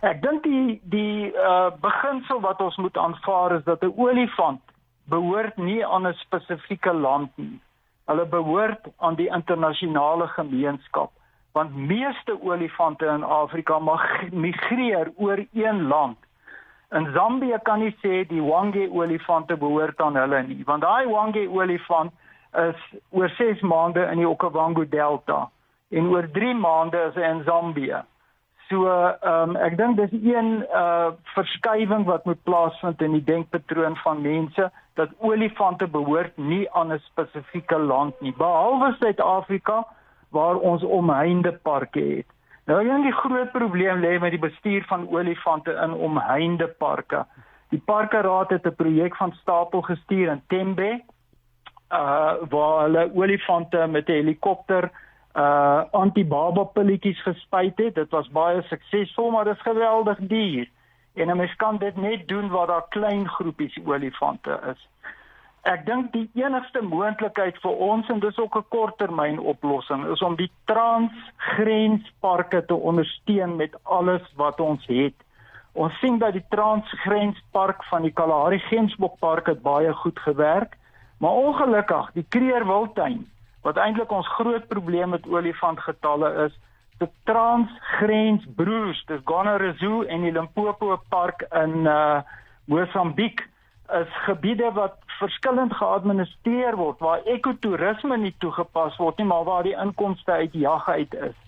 Ek 0.00 0.22
dink 0.22 0.42
die 0.42 0.80
die 0.82 1.32
uh, 1.32 1.70
beginsel 1.80 2.40
wat 2.40 2.60
ons 2.60 2.76
moet 2.76 2.96
aanvaar 2.96 3.56
is 3.58 3.64
dat 3.64 3.82
'n 3.82 3.94
olifant 3.96 4.62
behoort 5.04 5.56
nie 5.56 5.86
aan 5.86 6.06
'n 6.06 6.14
spesifieke 6.14 6.92
land 6.92 7.30
nie. 7.36 7.60
Hulle 8.06 8.26
behoort 8.26 8.86
aan 8.96 9.14
die 9.14 9.28
internasionale 9.28 10.26
gemeenskap 10.28 11.10
want 11.56 11.76
meeste 11.76 12.42
olifante 12.42 13.06
in 13.06 13.22
Afrika 13.24 13.78
mag 13.78 14.30
migreer 14.30 15.12
oor 15.16 15.44
een 15.52 15.86
land 15.88 16.18
In 16.94 17.08
Zambië 17.12 17.58
kan 17.62 17.82
jy 17.82 17.92
sê 18.02 18.22
die 18.28 18.42
Wange 18.42 18.88
olifante 18.90 19.56
behoort 19.56 20.00
aan 20.00 20.16
hulle 20.16 20.42
nie, 20.46 20.62
want 20.64 20.82
daai 20.82 21.06
Wange 21.10 21.48
olifant 21.48 22.12
is 22.56 22.82
oor 23.10 23.28
6 23.38 23.60
maande 23.60 24.06
in 24.12 24.22
die 24.22 24.28
Okavango 24.28 24.84
Delta 24.84 25.48
en 25.90 26.12
oor 26.12 26.28
3 26.32 26.54
maande 26.54 27.00
is 27.08 27.14
hy 27.14 27.26
in 27.30 27.42
Zambië. 27.44 28.02
So 28.68 28.86
ehm 28.86 29.50
um, 29.50 29.56
ek 29.56 29.76
dink 29.78 29.96
dis 29.96 30.14
een 30.22 30.64
uh 30.74 31.12
verskywing 31.34 32.06
wat 32.06 32.24
moet 32.24 32.42
plaasvind 32.42 33.02
in 33.02 33.12
die 33.18 33.24
denkpatroon 33.24 33.96
van 34.02 34.22
mense. 34.22 34.70
dat 34.96 35.08
olifante 35.18 35.86
behoort 35.86 36.36
nie 36.36 36.70
aan 36.72 36.92
'n 36.92 36.98
spesifieke 36.98 37.78
land 37.78 38.20
nie, 38.20 38.34
behalwe 38.36 38.94
Suid-Afrika 38.98 39.86
waar 40.28 40.56
ons 40.56 40.82
omheinde 40.82 41.52
parke 41.52 42.00
het. 42.00 42.26
Nou 42.66 42.86
ja, 42.86 42.96
die 42.98 43.12
groot 43.12 43.52
probleem 43.52 44.00
lê 44.02 44.16
met 44.18 44.32
die 44.34 44.42
bestuur 44.42 44.84
van 44.86 45.08
olifante 45.08 45.72
in 45.84 45.92
omheinde 45.92 46.66
parke. 46.68 47.24
Die 47.70 47.78
parkeraad 47.78 48.50
het 48.50 48.66
'n 48.66 48.74
projek 48.74 49.16
van 49.16 49.32
stapel 49.32 49.82
gestuur 49.82 50.30
in 50.30 50.42
Tembe 50.46 51.02
uh 51.92 52.32
waar 52.50 52.82
hulle 52.82 53.10
olifante 53.14 53.86
met 53.86 54.08
'n 54.08 54.12
helikopter 54.12 54.90
uh 55.34 55.82
antibaba 55.90 56.64
pilletjies 56.64 57.22
gespuit 57.22 57.78
het. 57.78 57.94
Dit 57.94 58.10
was 58.10 58.30
baie 58.30 58.62
suksesvol, 58.62 59.30
maar 59.30 59.44
dit 59.44 59.56
is 59.56 59.62
geweldig 59.62 60.18
duur. 60.18 60.68
En 61.14 61.28
'n 61.28 61.36
mens 61.36 61.56
kan 61.56 61.78
dit 61.78 61.96
net 61.96 62.28
doen 62.28 62.48
waar 62.48 62.66
daar 62.66 62.88
klein 62.88 63.28
groepies 63.28 63.78
olifante 63.84 64.60
is. 64.74 64.88
Ek 65.66 65.82
dink 65.82 66.12
die 66.14 66.28
enigste 66.38 66.78
moontlikheid 66.86 67.56
vir 67.58 67.80
ons 67.82 68.06
en 68.12 68.20
dis 68.22 68.36
ook 68.38 68.56
'n 68.56 68.68
korttermyn 68.70 69.38
oplossing 69.52 70.04
is 70.14 70.22
om 70.22 70.36
die 70.36 70.50
transgrensparke 70.70 72.64
te 72.66 72.74
ondersteun 72.74 73.56
met 73.56 73.74
alles 73.82 74.22
wat 74.36 74.60
ons 74.60 74.86
het. 74.86 75.14
Ons 75.72 75.98
sien 75.98 76.18
dat 76.18 76.32
die 76.32 76.44
transgrenspark 76.48 77.84
van 77.84 78.02
die 78.02 78.12
Kalahari 78.12 78.58
Gemsbokpark 78.58 79.46
het 79.46 79.62
baie 79.62 79.92
goed 79.92 80.18
gewerk, 80.18 80.76
maar 81.18 81.30
ongelukkig 81.30 82.12
die 82.12 82.26
Kreer 82.28 82.66
Wildtuin 82.66 83.26
wat 83.62 83.76
eintlik 83.76 84.10
ons 84.10 84.28
groot 84.28 84.68
probleem 84.68 85.10
met 85.10 85.26
olifantgetalle 85.26 86.44
is, 86.46 86.54
die 86.98 87.10
transgrensbroers, 87.24 89.04
dis 89.06 89.20
Gonarezhou 89.24 90.04
en 90.06 90.22
die 90.22 90.32
Limpopo 90.32 91.02
park 91.08 91.42
in 91.50 91.86
uh 91.86 92.22
Mosambiek 92.66 93.48
is 93.92 94.08
gebiede 94.24 94.70
wat 94.72 94.96
verskillend 95.18 95.72
geadministreer 95.72 96.76
word 96.76 96.98
waar 96.98 97.24
ekotourisme 97.24 98.16
nie 98.16 98.34
toegepas 98.38 98.96
word 98.96 99.18
nie, 99.18 99.26
maar 99.26 99.44
waar 99.44 99.62
die 99.62 99.76
inkomste 99.76 100.32
uit 100.32 100.52
jag 100.52 100.88
uit 100.88 101.14
is. 101.14 101.38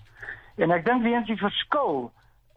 En 0.57 0.71
ek 0.71 0.85
dink 0.85 1.03
weens 1.03 1.27
die 1.27 1.39
verskil 1.39 2.09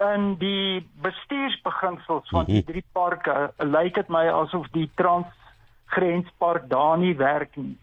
in 0.02 0.34
die 0.40 0.82
bestuursbeginsels 1.02 2.28
van 2.28 2.48
die 2.48 2.62
mhm. 2.62 2.70
drie 2.70 2.84
parke, 2.92 3.52
lyk 3.58 3.94
dit 4.00 4.08
my 4.08 4.26
asof 4.32 4.66
die 4.74 4.88
transgrenspark 4.98 6.68
daar 6.70 6.98
nie 6.98 7.14
werk 7.16 7.56
nie. 7.56 7.76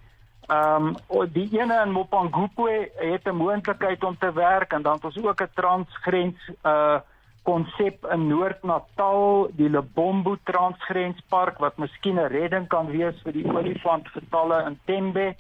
Ehm 0.50 0.96
um, 1.14 1.30
die 1.30 1.48
ene 1.60 1.84
in 1.86 1.94
Mopangupwe 1.94 2.90
het 2.98 3.28
'n 3.28 3.36
moontlikheid 3.38 4.04
om 4.04 4.18
te 4.18 4.34
werk 4.34 4.74
en 4.74 4.82
dan 4.82 4.96
het 4.96 5.06
ons 5.06 5.24
ook 5.24 5.42
'n 5.42 5.54
transgrens 5.54 6.52
uh 6.66 7.00
konsep 7.50 8.06
in 8.14 8.28
Noord-Natal, 8.30 9.50
die 9.58 9.70
Lebombo 9.74 10.36
transgrenspark 10.50 11.58
wat 11.64 11.80
miskien 11.82 12.20
'n 12.22 12.30
redding 12.30 12.68
kan 12.70 12.92
wees 12.94 13.18
vir 13.26 13.34
die 13.34 13.46
olifantgetalle 13.46 14.60
in 14.68 14.78
Tembe. 14.86 15.36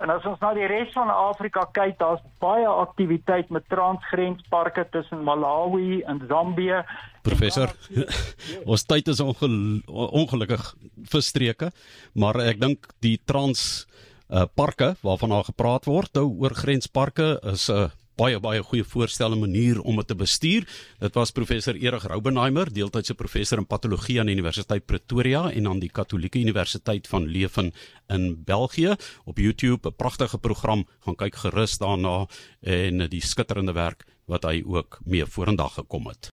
En 0.00 0.10
as 0.10 0.24
ons 0.26 0.40
na 0.40 0.52
die 0.54 0.66
res 0.66 0.92
van 0.92 1.08
Afrika 1.08 1.64
kyk, 1.72 1.98
daar's 1.98 2.22
baie 2.40 2.66
aktiwiteit 2.66 3.50
met 3.50 3.68
transgrensparke 3.68 4.86
tussen 4.90 5.22
Malawi 5.24 6.02
en 6.02 6.20
Zambië. 6.28 6.82
Professor, 7.22 7.70
ons 8.72 8.84
tyd 8.84 9.08
is 9.08 9.20
ongel 9.20 9.80
ongelukkig 9.88 10.74
verstreke, 11.08 11.70
maar 12.14 12.40
ek 12.40 12.60
dink 12.60 12.90
die 13.00 13.18
trans 13.24 13.86
uh, 14.28 14.44
parke 14.54 14.96
waarvan 15.00 15.28
daar 15.28 15.44
gepraat 15.44 15.84
word 15.84 16.12
nou 16.14 16.26
oor 16.42 16.54
grensparke 16.54 17.38
is 17.52 17.68
'n 17.68 17.72
uh, 17.72 17.90
baie 18.16 18.38
baie 18.40 18.62
goeie 18.62 18.84
voorstel 18.86 19.34
en 19.34 19.42
manier 19.42 19.80
om 19.82 19.96
dit 20.00 20.06
te 20.06 20.14
bestuur. 20.14 20.66
Dit 21.00 21.14
was 21.18 21.34
professor 21.34 21.74
Erik 21.74 22.06
Raubenheimer, 22.10 22.70
deeltydse 22.72 23.14
professor 23.14 23.58
in 23.58 23.66
patologie 23.66 24.20
aan 24.20 24.30
die 24.30 24.36
Universiteit 24.36 24.86
Pretoria 24.86 25.50
en 25.50 25.68
aan 25.68 25.82
die 25.82 25.90
Katolieke 25.90 26.38
Universiteit 26.38 27.08
van 27.10 27.26
Leuven 27.26 27.72
in 28.08 28.44
België 28.44 28.94
op 29.24 29.38
YouTube, 29.38 29.88
'n 29.88 29.96
pragtige 29.96 30.38
program. 30.38 30.86
Gaan 31.04 31.16
kyk 31.16 31.34
gerus 31.34 31.78
daarna 31.78 32.26
en 32.60 33.08
die 33.08 33.22
skitterende 33.22 33.72
werk 33.72 34.04
wat 34.26 34.44
hy 34.44 34.62
ook 34.66 35.00
mee 35.04 35.26
vorendag 35.26 35.74
gekom 35.74 36.06
het. 36.06 36.32